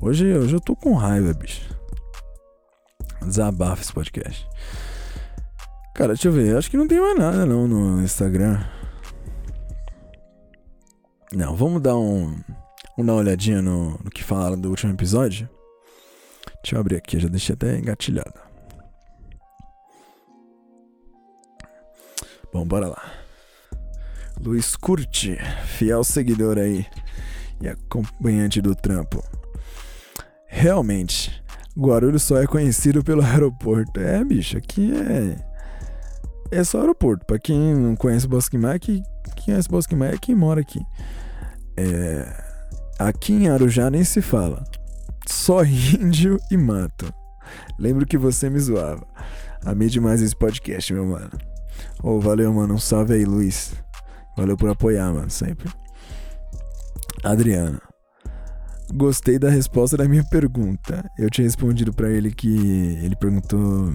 Hoje, 0.00 0.32
hoje 0.32 0.54
eu 0.54 0.60
tô 0.60 0.76
com 0.76 0.94
raiva, 0.94 1.32
bicho. 1.32 1.62
Desabafa 3.22 3.82
esse 3.82 3.92
podcast. 3.92 4.46
Cara, 5.94 6.12
deixa 6.12 6.28
eu 6.28 6.32
ver. 6.32 6.56
Acho 6.56 6.70
que 6.70 6.76
não 6.76 6.86
tem 6.86 7.00
mais 7.00 7.18
nada 7.18 7.46
não 7.46 7.66
no 7.66 8.02
Instagram. 8.02 8.60
Não, 11.32 11.56
vamos 11.56 11.82
dar 11.82 11.96
um. 11.96 12.38
Vamos 12.96 13.06
dar 13.08 13.12
uma 13.12 13.20
olhadinha 13.20 13.60
no, 13.60 13.90
no 14.02 14.10
que 14.10 14.24
falaram 14.24 14.58
do 14.58 14.70
último 14.70 14.92
episódio. 14.92 15.48
Deixa 16.62 16.76
eu 16.76 16.80
abrir 16.80 16.96
aqui, 16.96 17.20
já 17.20 17.28
deixei 17.28 17.52
até 17.52 17.78
engatilhado. 17.78 18.34
Bom, 22.50 22.66
bora 22.66 22.88
lá. 22.88 23.02
Luiz 24.40 24.76
Curti, 24.76 25.36
fiel 25.66 26.02
seguidor 26.02 26.56
aí 26.56 26.86
e 27.60 27.68
acompanhante 27.68 28.62
do 28.62 28.74
trampo. 28.74 29.22
Realmente, 30.46 31.42
Guarulhos 31.76 32.22
só 32.22 32.38
é 32.38 32.46
conhecido 32.46 33.04
pelo 33.04 33.22
aeroporto. 33.22 34.00
É, 34.00 34.24
bicho, 34.24 34.56
aqui 34.56 34.90
é. 34.94 35.36
É 36.50 36.64
só 36.64 36.80
aeroporto. 36.80 37.26
Pra 37.26 37.38
quem 37.38 37.74
não 37.74 37.94
conhece 37.94 38.26
Bosque 38.26 38.56
Maia, 38.56 38.78
quem 38.78 39.02
conhece 39.44 39.68
Bosque 39.68 39.94
Maia 39.94 40.14
é 40.14 40.18
quem 40.18 40.34
mora 40.34 40.62
aqui. 40.62 40.80
É, 41.76 42.45
aqui 42.98 43.32
em 43.32 43.48
Arujá 43.48 43.90
nem 43.90 44.04
se 44.04 44.20
fala. 44.20 44.64
Só 45.28 45.64
índio 45.64 46.38
e 46.50 46.56
mato. 46.56 47.12
Lembro 47.78 48.06
que 48.06 48.18
você 48.18 48.48
me 48.50 48.58
zoava. 48.58 49.06
Amei 49.64 49.88
demais 49.88 50.22
esse 50.22 50.36
podcast, 50.36 50.92
meu 50.92 51.06
mano. 51.06 51.30
Oh, 52.02 52.20
valeu, 52.20 52.52
mano. 52.52 52.74
Um 52.74 52.78
salve 52.78 53.14
aí, 53.14 53.24
Luiz. 53.24 53.74
Valeu 54.36 54.56
por 54.56 54.68
apoiar, 54.70 55.12
mano, 55.12 55.30
sempre. 55.30 55.68
Adriana. 57.24 57.80
Gostei 58.94 59.38
da 59.38 59.50
resposta 59.50 59.96
da 59.96 60.08
minha 60.08 60.24
pergunta. 60.24 61.04
Eu 61.18 61.28
tinha 61.28 61.44
respondido 61.44 61.92
para 61.92 62.08
ele 62.10 62.32
que 62.32 62.98
ele 63.02 63.16
perguntou 63.16 63.92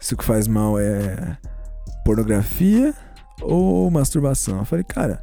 se 0.00 0.14
o 0.14 0.16
que 0.16 0.24
faz 0.24 0.46
mal 0.46 0.78
é 0.78 1.36
pornografia 2.04 2.94
ou 3.42 3.90
masturbação. 3.90 4.58
Eu 4.58 4.64
falei, 4.64 4.84
cara, 4.84 5.22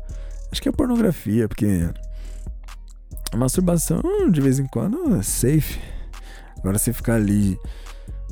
Acho 0.51 0.61
que 0.61 0.67
é 0.67 0.71
pornografia, 0.71 1.47
porque 1.47 1.89
a 3.31 3.37
masturbação 3.37 4.01
de 4.29 4.41
vez 4.41 4.59
em 4.59 4.67
quando 4.67 5.15
é 5.15 5.23
safe. 5.23 5.79
Agora 6.59 6.77
você 6.77 6.93
ficar 6.93 7.15
ali 7.15 7.57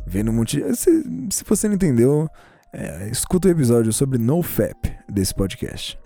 vendo 0.06 0.30
um 0.30 0.34
monte 0.34 0.62
de... 0.62 0.76
se, 0.76 1.04
se 1.32 1.44
você 1.44 1.68
não 1.68 1.76
entendeu, 1.76 2.30
é, 2.74 3.10
escuta 3.10 3.48
o 3.48 3.52
episódio 3.52 3.94
sobre 3.94 4.18
NoFap 4.18 4.76
desse 5.10 5.34
podcast. 5.34 5.98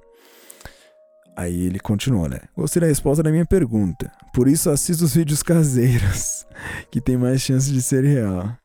Aí 1.36 1.64
ele 1.66 1.80
continua, 1.80 2.30
né? 2.30 2.40
Gostei 2.56 2.80
da 2.82 2.88
resposta 2.88 3.24
da 3.24 3.32
minha 3.32 3.46
pergunta. 3.46 4.12
Por 4.34 4.48
isso 4.48 4.70
assisto 4.70 5.04
os 5.04 5.16
vídeos 5.16 5.42
caseiros, 5.42 6.46
que 6.92 7.02
tem 7.02 7.18
mais 7.18 7.42
chance 7.42 7.72
de 7.72 7.82
ser 7.82 8.04
real. 8.04 8.56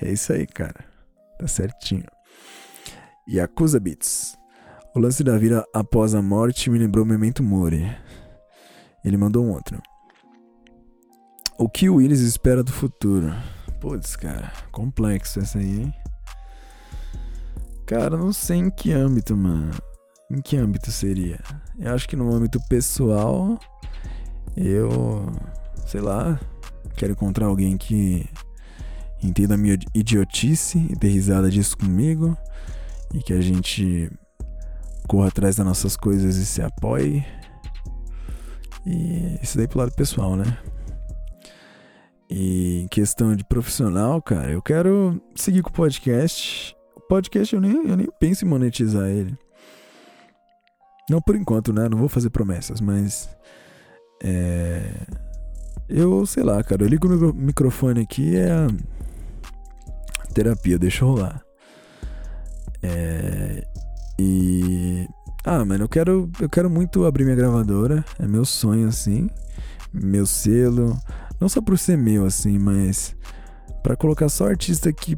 É 0.00 0.12
isso 0.12 0.32
aí, 0.32 0.46
cara. 0.46 0.84
Tá 1.38 1.48
certinho. 1.48 2.04
Yakuza 3.28 3.80
Beats. 3.80 4.36
O 4.94 5.00
lance 5.00 5.24
da 5.24 5.38
vida 5.38 5.64
após 5.74 6.14
a 6.14 6.20
morte 6.20 6.70
me 6.70 6.78
lembrou 6.78 7.04
Memento 7.04 7.42
Mori. 7.42 7.90
Ele 9.04 9.16
mandou 9.16 9.44
um 9.44 9.50
outro. 9.50 9.80
O 11.58 11.68
que 11.68 11.88
o 11.88 11.96
Willis 11.96 12.20
espera 12.20 12.62
do 12.62 12.72
futuro? 12.72 13.32
Putz, 13.80 14.16
cara, 14.16 14.52
complexo 14.70 15.40
essa 15.40 15.58
aí, 15.58 15.82
hein? 15.82 15.94
Cara, 17.86 18.16
não 18.16 18.32
sei 18.32 18.58
em 18.58 18.70
que 18.70 18.92
âmbito, 18.92 19.36
mano. 19.36 19.70
Em 20.30 20.42
que 20.42 20.56
âmbito 20.56 20.92
seria? 20.92 21.40
Eu 21.78 21.94
acho 21.94 22.06
que 22.08 22.14
no 22.14 22.30
âmbito 22.32 22.60
pessoal, 22.68 23.58
eu, 24.56 25.26
sei 25.86 26.00
lá, 26.00 26.38
quero 26.96 27.12
encontrar 27.12 27.46
alguém 27.46 27.76
que 27.76 28.28
entenda 29.22 29.54
a 29.54 29.58
minha 29.58 29.78
idiotice 29.94 30.86
e 30.90 30.94
dê 30.96 31.08
risada 31.08 31.50
disso 31.50 31.76
comigo 31.76 32.36
e 33.14 33.20
que 33.20 33.32
a 33.32 33.40
gente 33.40 34.10
corra 35.08 35.28
atrás 35.28 35.56
das 35.56 35.66
nossas 35.66 35.96
coisas 35.96 36.36
e 36.36 36.44
se 36.44 36.60
apoie. 36.60 37.24
E 38.88 39.38
isso 39.42 39.58
daí 39.58 39.68
pro 39.68 39.80
lado 39.80 39.92
pessoal, 39.92 40.34
né? 40.34 40.56
E 42.30 42.82
em 42.82 42.88
questão 42.88 43.36
de 43.36 43.44
profissional, 43.44 44.20
cara, 44.22 44.50
eu 44.50 44.62
quero 44.62 45.20
seguir 45.34 45.62
com 45.62 45.68
o 45.68 45.72
podcast. 45.72 46.74
O 46.96 47.00
podcast 47.02 47.54
eu 47.54 47.60
nem, 47.60 47.86
eu 47.86 47.96
nem 47.96 48.08
penso 48.18 48.46
em 48.46 48.48
monetizar 48.48 49.06
ele. 49.08 49.36
Não 51.10 51.20
por 51.20 51.36
enquanto, 51.36 51.72
né? 51.72 51.88
Não 51.88 51.98
vou 51.98 52.08
fazer 52.08 52.30
promessas, 52.30 52.80
mas. 52.80 53.28
É, 54.22 54.90
eu, 55.86 56.24
sei 56.24 56.42
lá, 56.42 56.62
cara, 56.62 56.82
eu 56.82 56.88
ligo 56.88 57.08
o 57.08 57.34
microfone 57.34 58.00
aqui 58.00 58.36
é 58.36 58.66
terapia, 60.32 60.78
deixa 60.78 61.04
rolar. 61.04 61.42
É, 62.82 63.66
e 64.18 65.06
ah, 65.44 65.64
mano, 65.64 65.84
eu 65.84 65.88
quero 65.88 66.30
eu 66.40 66.48
quero 66.48 66.68
muito 66.68 67.04
abrir 67.04 67.24
minha 67.24 67.36
gravadora, 67.36 68.04
é 68.18 68.26
meu 68.26 68.44
sonho 68.44 68.88
assim, 68.88 69.28
meu 69.92 70.26
selo, 70.26 70.98
não 71.40 71.48
só 71.48 71.60
por 71.60 71.78
ser 71.78 71.96
meu 71.96 72.26
assim, 72.26 72.58
mas 72.58 73.16
para 73.82 73.96
colocar 73.96 74.28
só 74.28 74.48
artista 74.48 74.92
que 74.92 75.16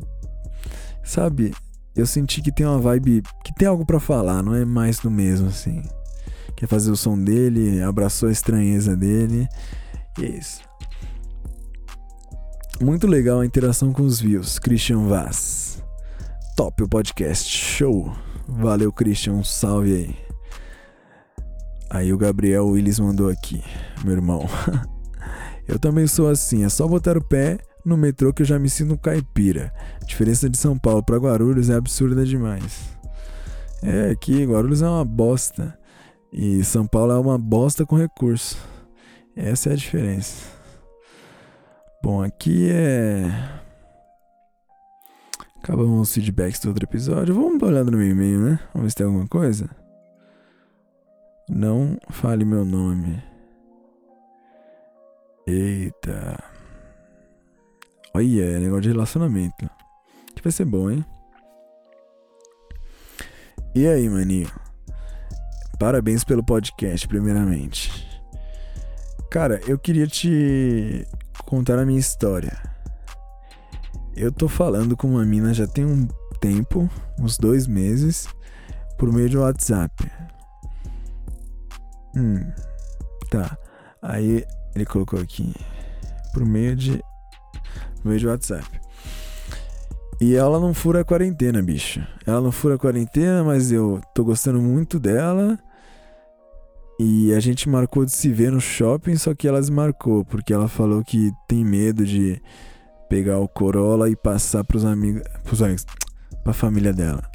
sabe, 1.02 1.54
eu 1.96 2.06
senti 2.06 2.40
que 2.40 2.52
tem 2.52 2.66
uma 2.66 2.78
vibe, 2.78 3.22
que 3.44 3.54
tem 3.54 3.66
algo 3.66 3.84
para 3.84 3.98
falar, 3.98 4.42
não 4.42 4.54
é 4.54 4.64
mais 4.64 4.98
do 4.98 5.10
mesmo 5.10 5.48
assim. 5.48 5.82
Quer 6.56 6.66
fazer 6.66 6.90
o 6.90 6.96
som 6.96 7.18
dele, 7.18 7.80
abraçou 7.82 8.28
a 8.28 8.32
estranheza 8.32 8.94
dele. 8.94 9.48
E 10.18 10.24
é 10.24 10.28
isso. 10.28 10.60
Muito 12.80 13.06
legal 13.06 13.40
a 13.40 13.46
interação 13.46 13.92
com 13.92 14.02
os 14.02 14.20
views. 14.20 14.58
Christian 14.58 15.06
Vaz. 15.06 15.82
Top 16.56 16.82
o 16.82 16.88
podcast. 16.88 17.48
Show. 17.48 18.12
Valeu, 18.51 18.92
Christian. 18.92 19.34
Um 19.34 19.44
salve 19.44 19.94
aí. 19.94 20.16
Aí 21.88 22.12
o 22.12 22.18
Gabriel 22.18 22.66
Willis 22.68 23.01
mandou 23.01 23.28
aqui, 23.28 23.62
meu 24.05 24.12
irmão. 24.14 24.46
eu 25.66 25.78
também 25.78 26.07
sou 26.07 26.28
assim, 26.28 26.64
é 26.64 26.68
só 26.68 26.86
botar 26.86 27.18
o 27.18 27.24
pé 27.24 27.59
no 27.84 27.96
metrô 27.96 28.32
que 28.32 28.42
eu 28.42 28.46
já 28.46 28.59
me 28.59 28.70
sinto 28.70 28.96
caipira. 28.96 29.72
A 30.01 30.05
diferença 30.05 30.48
de 30.48 30.57
São 30.57 30.78
Paulo 30.78 31.03
para 31.03 31.16
Guarulhos 31.16 31.68
é 31.68 31.74
absurda 31.74 32.24
demais. 32.24 32.90
É, 33.82 34.11
aqui 34.11 34.44
Guarulhos 34.44 34.82
é 34.82 34.88
uma 34.88 35.05
bosta. 35.05 35.76
E 36.32 36.62
São 36.62 36.86
Paulo 36.86 37.12
é 37.12 37.18
uma 37.18 37.38
bosta 37.38 37.84
com 37.84 37.96
recurso. 37.96 38.57
Essa 39.34 39.70
é 39.70 39.72
a 39.72 39.76
diferença. 39.76 40.44
Bom, 42.03 42.22
aqui 42.22 42.70
é. 42.70 43.61
Acabamos 45.62 46.08
os 46.08 46.14
feedbacks 46.14 46.58
do 46.61 46.68
outro 46.68 46.84
episódio. 46.84 47.34
Vamos 47.34 47.58
dar 47.58 47.66
uma 47.66 47.72
olhada 47.72 47.90
no 47.90 47.98
meu 47.98 48.08
e-mail, 48.08 48.40
né? 48.40 48.61
Vamos 48.72 48.86
ver 48.86 48.90
se 48.90 48.96
tem 48.96 49.06
alguma 49.06 49.28
coisa. 49.28 49.68
Não 51.48 51.98
fale 52.08 52.44
meu 52.44 52.64
nome. 52.64 53.22
Eita. 55.46 56.42
Olha, 58.14 58.42
é 58.42 58.58
negócio 58.58 58.82
de 58.82 58.88
relacionamento. 58.88 59.68
Que 60.34 60.42
vai 60.42 60.50
ser 60.50 60.64
bom, 60.64 60.90
hein? 60.90 61.04
E 63.74 63.86
aí, 63.86 64.08
maninho? 64.08 64.50
Parabéns 65.78 66.24
pelo 66.24 66.42
podcast, 66.42 67.06
primeiramente. 67.06 68.08
Cara, 69.30 69.61
eu 69.66 69.78
queria 69.78 70.06
te 70.06 71.06
contar 71.44 71.78
a 71.78 71.84
minha 71.84 72.00
história. 72.00 72.69
Eu 74.20 74.30
tô 74.30 74.48
falando 74.48 74.98
com 74.98 75.08
uma 75.08 75.24
mina 75.24 75.54
já 75.54 75.66
tem 75.66 75.82
um 75.82 76.06
tempo, 76.38 76.90
uns 77.18 77.38
dois 77.38 77.66
meses, 77.66 78.28
por 78.98 79.10
meio 79.10 79.30
de 79.30 79.38
WhatsApp. 79.38 79.94
Hum, 82.14 82.46
tá. 83.30 83.56
Aí 84.02 84.44
ele 84.74 84.84
colocou 84.84 85.18
aqui, 85.18 85.54
por 86.34 86.44
meio 86.44 86.76
de, 86.76 87.02
por 88.02 88.08
meio 88.08 88.20
de 88.20 88.26
WhatsApp. 88.26 88.68
E 90.20 90.34
ela 90.34 90.60
não 90.60 90.74
fura 90.74 91.00
a 91.00 91.04
quarentena, 91.04 91.62
bicho. 91.62 92.06
Ela 92.26 92.42
não 92.42 92.52
fura 92.52 92.74
a 92.74 92.78
quarentena, 92.78 93.42
mas 93.42 93.72
eu 93.72 94.02
tô 94.14 94.22
gostando 94.22 94.60
muito 94.60 95.00
dela. 95.00 95.58
E 96.98 97.32
a 97.32 97.40
gente 97.40 97.70
marcou 97.70 98.04
de 98.04 98.12
se 98.12 98.28
ver 98.30 98.52
no 98.52 98.60
shopping, 98.60 99.16
só 99.16 99.34
que 99.34 99.48
ela 99.48 99.60
desmarcou, 99.60 100.26
porque 100.26 100.52
ela 100.52 100.68
falou 100.68 101.02
que 101.02 101.32
tem 101.48 101.64
medo 101.64 102.04
de 102.04 102.38
pegar 103.11 103.38
o 103.38 103.48
Corolla 103.48 104.08
e 104.08 104.14
passar 104.14 104.64
pros 104.64 104.84
amigos. 104.84 105.22
Pros 105.42 105.61
amigos. 105.61 105.84
Pra 106.42 106.54
família 106.54 106.92
dela. 106.92 107.28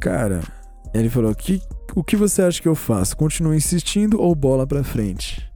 Cara, 0.00 0.42
ele 0.92 1.08
falou: 1.08 1.34
que, 1.34 1.62
o 1.94 2.02
que 2.04 2.16
você 2.16 2.42
acha 2.42 2.60
que 2.60 2.68
eu 2.68 2.74
faço? 2.74 3.16
Continuo 3.16 3.54
insistindo 3.54 4.20
ou 4.20 4.34
bola 4.34 4.66
pra 4.66 4.82
frente? 4.84 5.48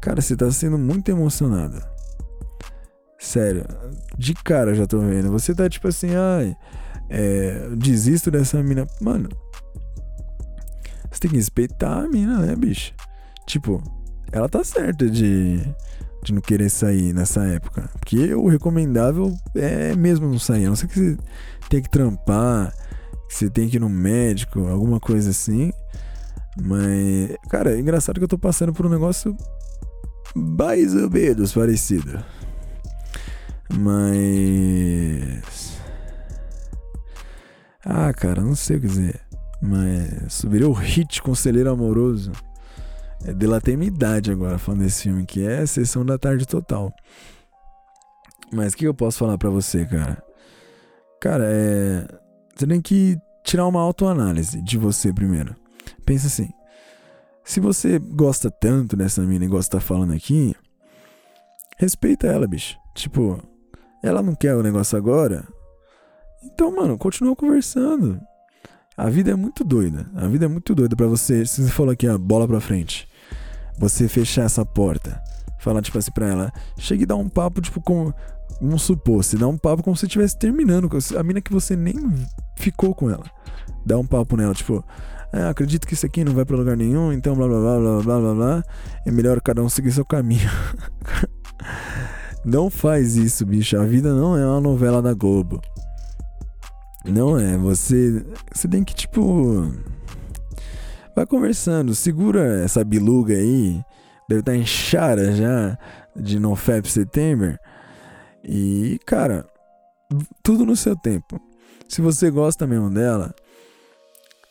Cara, 0.00 0.20
você 0.20 0.34
tá 0.34 0.50
sendo 0.50 0.78
muito 0.78 1.10
emocionada. 1.10 1.94
Sério, 3.18 3.64
de 4.16 4.34
cara 4.34 4.74
já 4.74 4.86
tô 4.86 4.98
vendo. 5.00 5.30
Você 5.30 5.54
tá 5.54 5.68
tipo 5.68 5.88
assim, 5.88 6.14
ai, 6.14 6.56
é, 7.10 7.68
desisto 7.76 8.30
dessa 8.30 8.62
mina. 8.62 8.86
Mano, 9.00 9.28
você 11.10 11.20
tem 11.20 11.30
que 11.30 11.36
respeitar 11.36 12.04
a 12.04 12.08
mina, 12.08 12.38
né, 12.38 12.56
bicho? 12.56 12.94
Tipo, 13.46 13.82
ela 14.32 14.48
tá 14.48 14.62
certa 14.64 15.08
de, 15.08 15.60
de 16.26 16.34
não 16.34 16.40
querer 16.40 16.68
sair 16.68 17.12
nessa 17.12 17.44
época. 17.44 17.88
Porque 17.92 18.34
o 18.34 18.48
recomendável 18.48 19.32
é 19.54 19.94
mesmo 19.94 20.26
não 20.26 20.40
sair. 20.40 20.66
A 20.66 20.70
não 20.70 20.76
ser 20.76 20.88
que 20.88 20.98
você 20.98 21.16
tem 21.70 21.80
que 21.80 21.88
trampar, 21.88 22.74
que 23.28 23.34
você 23.34 23.48
tem 23.48 23.68
que 23.68 23.76
ir 23.76 23.80
no 23.80 23.88
médico, 23.88 24.66
alguma 24.66 24.98
coisa 24.98 25.30
assim. 25.30 25.72
Mas, 26.60 27.36
cara, 27.48 27.76
é 27.76 27.78
engraçado 27.78 28.18
que 28.18 28.24
eu 28.24 28.28
tô 28.28 28.38
passando 28.38 28.72
por 28.72 28.86
um 28.86 28.88
negócio 28.88 29.36
mais 30.34 30.96
ou 30.96 31.08
menos 31.08 31.52
parecido. 31.52 32.18
Mas. 33.78 35.78
Ah, 37.84 38.12
cara, 38.12 38.42
não 38.42 38.56
sei 38.56 38.78
o 38.78 38.80
que 38.80 38.88
dizer. 38.88 39.20
Mas 39.62 40.32
subiria 40.32 40.68
o 40.68 40.72
hit 40.72 41.22
Conselheiro 41.22 41.70
Amoroso. 41.70 42.32
É, 43.24 43.32
delatei 43.32 43.76
minha 43.76 43.88
idade 43.88 44.30
agora 44.30 44.58
falando 44.58 44.82
desse 44.82 45.04
filme, 45.04 45.24
que 45.24 45.46
é 45.46 45.64
Sessão 45.66 46.04
da 46.04 46.18
Tarde 46.18 46.46
Total. 46.46 46.92
Mas 48.52 48.72
o 48.72 48.76
que 48.76 48.86
eu 48.86 48.94
posso 48.94 49.18
falar 49.18 49.36
para 49.38 49.50
você, 49.50 49.84
cara? 49.84 50.22
Cara, 51.20 51.44
é. 51.46 52.06
Você 52.54 52.66
tem 52.66 52.80
que 52.80 53.18
tirar 53.44 53.66
uma 53.66 53.80
autoanálise 53.80 54.62
de 54.62 54.78
você 54.78 55.12
primeiro. 55.12 55.54
Pensa 56.04 56.26
assim. 56.26 56.48
Se 57.44 57.60
você 57.60 57.98
gosta 57.98 58.50
tanto 58.50 58.96
dessa 58.96 59.22
mina 59.22 59.44
e 59.44 59.48
gosta 59.48 59.70
de 59.70 59.76
estar 59.76 59.80
falando 59.80 60.12
aqui, 60.12 60.54
respeita 61.76 62.26
ela, 62.26 62.46
bicho. 62.46 62.76
Tipo, 62.94 63.40
ela 64.02 64.22
não 64.22 64.34
quer 64.34 64.54
o 64.54 64.62
negócio 64.62 64.96
agora. 64.98 65.46
Então, 66.42 66.74
mano, 66.74 66.98
continua 66.98 67.36
conversando. 67.36 68.20
A 68.96 69.10
vida 69.10 69.30
é 69.30 69.34
muito 69.34 69.62
doida. 69.62 70.06
A 70.14 70.26
vida 70.26 70.46
é 70.46 70.48
muito 70.48 70.74
doida 70.74 70.96
para 70.96 71.06
você. 71.06 71.44
Se 71.44 71.62
você 71.62 71.70
falou 71.70 71.92
aqui 71.92 72.06
a 72.06 72.16
bola 72.16 72.48
pra 72.48 72.60
frente, 72.60 73.06
você 73.78 74.08
fechar 74.08 74.44
essa 74.44 74.64
porta, 74.64 75.22
falar 75.58 75.82
tipo 75.82 75.98
assim 75.98 76.10
pra 76.10 76.26
ela, 76.26 76.52
chega 76.78 77.02
e 77.02 77.06
dá 77.06 77.14
um 77.14 77.28
papo, 77.28 77.60
tipo, 77.60 77.80
com. 77.80 78.12
Vamos 78.58 78.82
supor, 78.82 79.22
você 79.22 79.36
dá 79.36 79.46
um 79.46 79.58
papo 79.58 79.82
como 79.82 79.94
se 79.94 80.06
estivesse 80.06 80.38
terminando 80.38 80.88
com 80.88 80.96
a 80.96 81.22
mina 81.22 81.42
que 81.42 81.52
você 81.52 81.76
nem 81.76 81.94
ficou 82.56 82.94
com 82.94 83.10
ela. 83.10 83.24
Dá 83.84 83.98
um 83.98 84.06
papo 84.06 84.34
nela, 84.34 84.54
tipo, 84.54 84.82
ah, 85.30 85.50
acredito 85.50 85.86
que 85.86 85.92
isso 85.92 86.06
aqui 86.06 86.24
não 86.24 86.32
vai 86.32 86.46
pra 86.46 86.56
lugar 86.56 86.76
nenhum, 86.76 87.12
então 87.12 87.34
blá 87.34 87.46
blá 87.46 87.60
blá 87.60 87.78
blá 87.78 88.02
blá 88.02 88.20
blá 88.20 88.34
blá. 88.34 88.64
É 89.04 89.10
melhor 89.10 89.42
cada 89.42 89.62
um 89.62 89.68
seguir 89.68 89.92
seu 89.92 90.06
caminho. 90.06 90.48
não 92.44 92.70
faz 92.70 93.16
isso, 93.16 93.44
bicho. 93.44 93.78
A 93.78 93.84
vida 93.84 94.14
não 94.14 94.38
é 94.38 94.46
uma 94.46 94.60
novela 94.60 95.02
da 95.02 95.12
Globo. 95.12 95.60
Não 97.06 97.38
é, 97.38 97.56
você. 97.56 98.24
Você 98.52 98.68
tem 98.68 98.84
que, 98.84 98.94
tipo. 98.94 99.72
Vai 101.14 101.26
conversando, 101.26 101.94
segura 101.94 102.62
essa 102.62 102.84
biluga 102.84 103.34
aí. 103.34 103.82
Deve 104.28 104.40
estar 104.40 104.52
tá 104.52 104.58
inchada 104.58 105.32
já 105.32 105.78
de 106.14 106.38
NoFap 106.38 106.90
September. 106.90 107.58
E, 108.44 108.98
cara, 109.06 109.46
tudo 110.42 110.66
no 110.66 110.76
seu 110.76 110.96
tempo. 110.96 111.40
Se 111.88 112.00
você 112.00 112.30
gosta 112.30 112.66
mesmo 112.66 112.90
dela, 112.90 113.34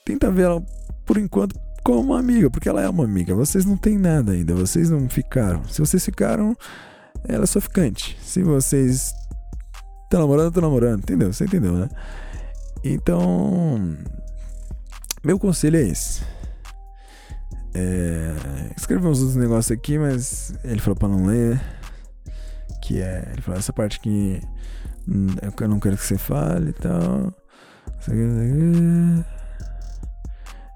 tenta 0.05 0.31
ver 0.31 0.43
ela 0.43 0.63
por 1.05 1.17
enquanto 1.17 1.55
como 1.83 2.01
uma 2.01 2.19
amiga, 2.19 2.49
porque 2.49 2.67
ela 2.67 2.81
é 2.81 2.89
uma 2.89 3.03
amiga. 3.03 3.35
Vocês 3.35 3.63
não 3.63 3.77
têm 3.77 3.97
nada 3.97 4.31
ainda, 4.31 4.55
vocês 4.55 4.89
não 4.89 5.07
ficaram. 5.07 5.63
Se 5.65 5.79
vocês 5.79 6.03
ficaram, 6.03 6.57
ela 7.27 7.43
é 7.43 7.47
sua 7.47 7.61
ficante. 7.61 8.17
Se 8.21 8.41
vocês 8.41 9.13
estão 10.03 10.21
namorando, 10.21 10.47
estão 10.47 10.63
namorando, 10.63 10.99
entendeu? 10.99 11.31
Você 11.31 11.45
entendeu, 11.45 11.73
né? 11.73 11.89
Então, 12.87 13.97
meu 15.23 15.39
conselho 15.39 15.77
é 15.77 15.81
esse. 15.81 16.21
É, 17.73 18.35
uns 18.77 19.19
outros 19.19 19.35
negócios 19.35 19.71
aqui, 19.71 19.97
mas 19.97 20.53
ele 20.63 20.79
falou 20.79 20.95
pra 20.95 21.07
não 21.07 21.25
ler. 21.25 21.59
Que 22.83 23.01
é. 23.01 23.27
Ele 23.31 23.41
falou 23.41 23.59
essa 23.59 23.73
parte 23.73 23.99
que 23.99 24.39
hum, 25.07 25.25
eu 25.59 25.67
não 25.67 25.79
quero 25.79 25.97
que 25.97 26.05
você 26.05 26.15
fale 26.15 26.69
e 26.69 26.73
tal. 26.73 27.33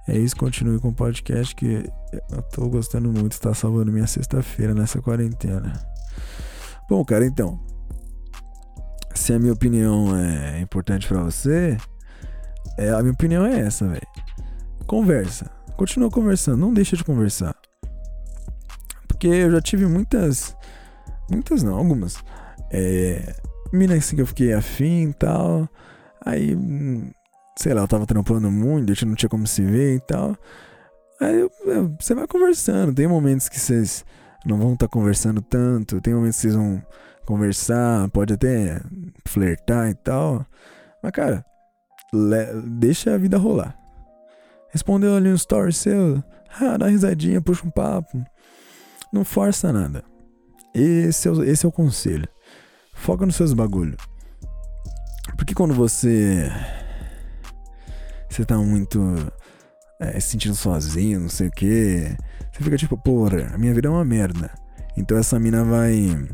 É 0.08 0.18
isso, 0.18 0.36
continue 0.36 0.80
com 0.80 0.90
o 0.90 0.96
podcast 0.96 1.56
que 1.56 1.88
eu 2.32 2.42
tô 2.42 2.68
gostando 2.70 3.14
muito, 3.14 3.34
está 3.34 3.54
salvando 3.54 3.92
minha 3.92 4.08
sexta-feira 4.08 4.74
nessa 4.74 5.00
quarentena. 5.00 5.74
Bom, 6.90 7.06
cara, 7.06 7.24
então. 7.24 7.60
Se 9.14 9.32
a 9.32 9.38
minha 9.38 9.54
opinião 9.54 10.18
é 10.18 10.60
importante 10.60 11.08
para 11.08 11.22
você, 11.22 11.78
é, 12.80 12.92
a 12.92 13.02
minha 13.02 13.12
opinião 13.12 13.46
é 13.46 13.60
essa, 13.60 13.86
velho. 13.86 14.08
Conversa. 14.88 15.52
Continua 15.76 16.10
conversando, 16.10 16.58
não 16.58 16.74
deixa 16.74 16.96
de 16.96 17.04
conversar. 17.04 17.54
Porque 19.06 19.28
eu 19.28 19.52
já 19.52 19.62
tive 19.62 19.86
muitas. 19.86 20.56
Muitas 21.30 21.62
não, 21.62 21.76
algumas. 21.76 22.24
É, 22.72 23.36
mina 23.74 23.96
assim 23.96 24.16
que 24.16 24.22
eu 24.22 24.26
fiquei 24.26 24.54
afim 24.54 25.10
e 25.10 25.14
tal. 25.14 25.68
Aí, 26.26 26.58
sei 27.58 27.74
lá, 27.74 27.82
eu 27.82 27.88
tava 27.88 28.06
trampando 28.06 28.50
muito, 28.50 28.92
a 28.92 28.94
gente 28.94 29.06
não 29.06 29.16
tinha 29.16 29.30
como 29.30 29.46
se 29.46 29.62
ver 29.62 29.96
e 29.96 30.00
tal. 30.00 30.38
Aí 31.20 31.50
você 32.00 32.16
vai 32.16 32.28
conversando. 32.28 32.94
Tem 32.94 33.08
momentos 33.08 33.50
que 33.50 33.60
vocês 33.60 34.06
não 34.46 34.58
vão 34.58 34.74
estar 34.74 34.88
tá 34.88 34.92
conversando 34.92 35.42
tanto. 35.42 36.00
Tem 36.00 36.14
momentos 36.14 36.38
que 36.38 36.44
vocês 36.44 36.56
vão 36.56 36.82
conversar, 37.26 38.10
pode 38.10 38.34
até 38.34 38.82
flertar 39.28 39.90
e 39.90 39.96
tal. 39.96 40.46
Mas, 41.04 41.12
cara, 41.12 41.46
deixa 42.66 43.14
a 43.14 43.18
vida 43.18 43.38
rolar. 43.38 43.76
Respondeu 44.70 45.16
ali 45.16 45.30
um 45.30 45.36
story 45.36 45.74
seu, 45.74 46.24
ah, 46.60 46.78
dá 46.78 46.88
risadinha, 46.88 47.42
puxa 47.42 47.66
um 47.66 47.72
papo. 47.72 48.24
Não 49.12 49.24
força 49.24 49.74
nada. 49.74 50.04
Esse 50.74 51.28
é 51.28 51.32
o, 51.32 51.44
esse 51.44 51.66
é 51.66 51.70
o 51.70 51.72
conselho. 51.72 52.28
Foca 52.94 53.26
nos 53.26 53.36
seus 53.36 53.54
bagulho. 53.54 53.98
Porque 55.36 55.54
quando 55.54 55.74
você. 55.74 56.52
Você 58.30 58.46
tá 58.46 58.58
muito. 58.58 59.00
É, 60.00 60.20
se 60.20 60.32
sentindo 60.32 60.56
sozinho, 60.56 61.20
não 61.20 61.30
sei 61.30 61.48
o 61.48 61.52
que. 61.52 62.16
Você 62.52 62.64
fica 62.64 62.78
tipo, 62.78 62.98
porra, 62.98 63.52
a 63.54 63.58
minha 63.58 63.74
vida 63.74 63.88
é 63.88 63.92
uma 63.92 64.06
merda. 64.06 64.52
Então 64.96 65.18
essa 65.18 65.40
mina 65.40 65.64
vai. 65.64 66.28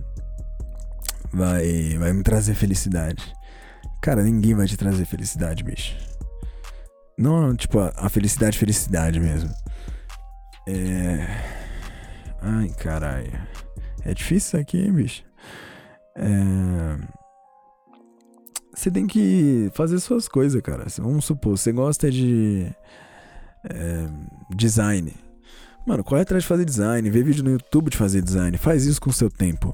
Vai. 1.32 1.98
Vai 1.98 2.14
me 2.14 2.24
trazer 2.24 2.56
felicidade. 2.56 3.35
Cara, 4.06 4.22
ninguém 4.22 4.54
vai 4.54 4.68
te 4.68 4.78
trazer 4.78 5.04
felicidade, 5.04 5.64
bicho. 5.64 5.98
Não, 7.18 7.56
tipo, 7.56 7.80
a, 7.80 7.92
a 7.96 8.08
felicidade, 8.08 8.56
felicidade 8.56 9.20
mesmo. 9.20 9.50
É. 10.68 11.26
Ai, 12.40 12.70
caralho. 12.78 13.32
É 14.04 14.14
difícil 14.14 14.38
isso 14.38 14.58
aqui, 14.58 14.78
hein, 14.78 14.94
bicho. 14.94 15.24
É. 16.16 16.98
Você 18.76 18.92
tem 18.92 19.08
que 19.08 19.72
fazer 19.74 20.00
suas 20.00 20.28
coisas, 20.28 20.62
cara. 20.62 20.86
Vamos 21.00 21.26
supor, 21.26 21.58
você 21.58 21.72
gosta 21.72 22.12
de. 22.12 22.72
É, 23.64 24.08
design. 24.56 25.16
Mano, 25.86 26.04
corre 26.04 26.22
atrás 26.22 26.44
de 26.44 26.48
fazer 26.48 26.66
design, 26.66 27.08
vê 27.12 27.22
vídeo 27.22 27.44
no 27.44 27.52
YouTube 27.52 27.92
de 27.92 27.98
fazer 27.98 28.22
design. 28.22 28.58
Faz 28.58 28.86
isso 28.86 29.00
com 29.00 29.12
o 29.12 29.14
seu 29.14 29.30
tempo. 29.30 29.72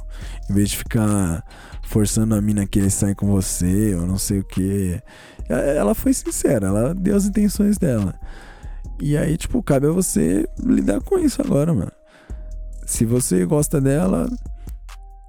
Em 0.49 0.53
vez 0.53 0.69
de 0.69 0.77
ficar 0.77 1.41
forçando 1.83 2.35
a 2.35 2.41
mina 2.41 2.67
que 2.67 2.79
ele 2.79 2.89
sai 2.89 3.15
com 3.15 3.27
você, 3.27 3.95
ou 3.95 4.05
não 4.05 4.17
sei 4.17 4.39
o 4.39 4.43
que. 4.43 5.01
Ela 5.47 5.95
foi 5.95 6.13
sincera, 6.13 6.67
ela 6.67 6.93
deu 6.93 7.15
as 7.15 7.25
intenções 7.25 7.77
dela. 7.77 8.13
E 8.99 9.15
aí, 9.15 9.37
tipo, 9.37 9.63
cabe 9.63 9.87
a 9.87 9.91
você 9.91 10.45
lidar 10.61 10.99
com 10.99 11.17
isso 11.17 11.41
agora, 11.41 11.73
mano. 11.73 11.91
Se 12.85 13.05
você 13.05 13.45
gosta 13.45 13.79
dela 13.79 14.29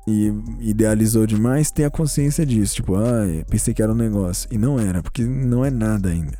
e 0.06 0.32
idealizou 0.58 1.28
demais, 1.28 1.70
tenha 1.70 1.90
consciência 1.90 2.44
disso. 2.44 2.74
Tipo, 2.74 2.96
ah, 2.96 3.22
pensei 3.48 3.72
que 3.72 3.82
era 3.82 3.92
um 3.92 3.96
negócio. 3.96 4.48
E 4.50 4.58
não 4.58 4.80
era, 4.80 5.00
porque 5.00 5.24
não 5.24 5.64
é 5.64 5.70
nada 5.70 6.08
ainda. 6.08 6.38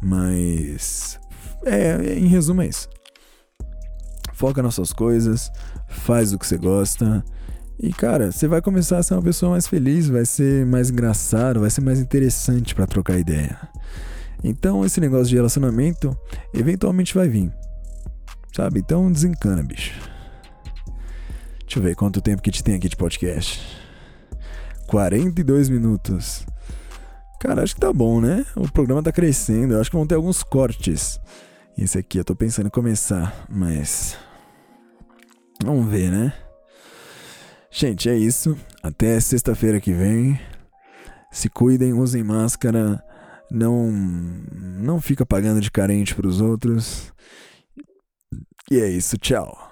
Mas. 0.00 1.20
É, 1.66 2.14
em 2.14 2.26
resumo 2.26 2.62
é 2.62 2.68
isso 2.68 2.88
foca 4.40 4.62
nas 4.62 4.74
suas 4.74 4.90
coisas, 4.90 5.52
faz 5.86 6.32
o 6.32 6.38
que 6.38 6.46
você 6.46 6.56
gosta. 6.56 7.22
E 7.78 7.92
cara, 7.92 8.32
você 8.32 8.48
vai 8.48 8.62
começar 8.62 8.96
a 8.96 9.02
ser 9.02 9.12
uma 9.12 9.22
pessoa 9.22 9.52
mais 9.52 9.66
feliz, 9.66 10.08
vai 10.08 10.24
ser 10.24 10.64
mais 10.64 10.88
engraçado, 10.88 11.60
vai 11.60 11.68
ser 11.68 11.82
mais 11.82 12.00
interessante 12.00 12.74
para 12.74 12.86
trocar 12.86 13.18
ideia. 13.18 13.58
Então 14.42 14.82
esse 14.82 14.98
negócio 14.98 15.26
de 15.26 15.36
relacionamento 15.36 16.16
eventualmente 16.54 17.14
vai 17.14 17.28
vir. 17.28 17.52
Sabe? 18.56 18.80
Então 18.80 19.12
desencana, 19.12 19.62
bicho. 19.62 19.92
Deixa 21.60 21.78
eu 21.78 21.82
ver 21.82 21.94
quanto 21.94 22.22
tempo 22.22 22.40
que 22.40 22.50
te 22.50 22.64
tem 22.64 22.76
aqui 22.76 22.88
de 22.88 22.96
podcast. 22.96 23.60
42 24.86 25.68
minutos. 25.68 26.46
Cara, 27.38 27.62
acho 27.62 27.74
que 27.74 27.80
tá 27.80 27.92
bom, 27.92 28.22
né? 28.22 28.46
O 28.56 28.70
programa 28.72 29.02
tá 29.02 29.12
crescendo. 29.12 29.74
Eu 29.74 29.80
acho 29.82 29.90
que 29.90 29.96
vão 29.96 30.06
ter 30.06 30.14
alguns 30.14 30.42
cortes. 30.42 31.20
Esse 31.76 31.98
aqui 31.98 32.18
eu 32.18 32.24
tô 32.24 32.34
pensando 32.34 32.66
em 32.66 32.70
começar, 32.70 33.46
mas 33.48 34.16
Vamos 35.64 35.90
ver, 35.90 36.10
né? 36.10 36.32
Gente, 37.70 38.08
é 38.08 38.16
isso. 38.16 38.56
Até 38.82 39.20
sexta-feira 39.20 39.80
que 39.80 39.92
vem. 39.92 40.40
Se 41.30 41.48
cuidem, 41.48 41.92
usem 41.92 42.24
máscara. 42.24 43.02
Não 43.50 43.90
não 43.90 45.00
fica 45.00 45.26
pagando 45.26 45.60
de 45.60 45.70
carente 45.70 46.14
para 46.14 46.26
os 46.26 46.40
outros. 46.40 47.12
E 48.70 48.78
é 48.78 48.88
isso, 48.88 49.18
tchau. 49.18 49.69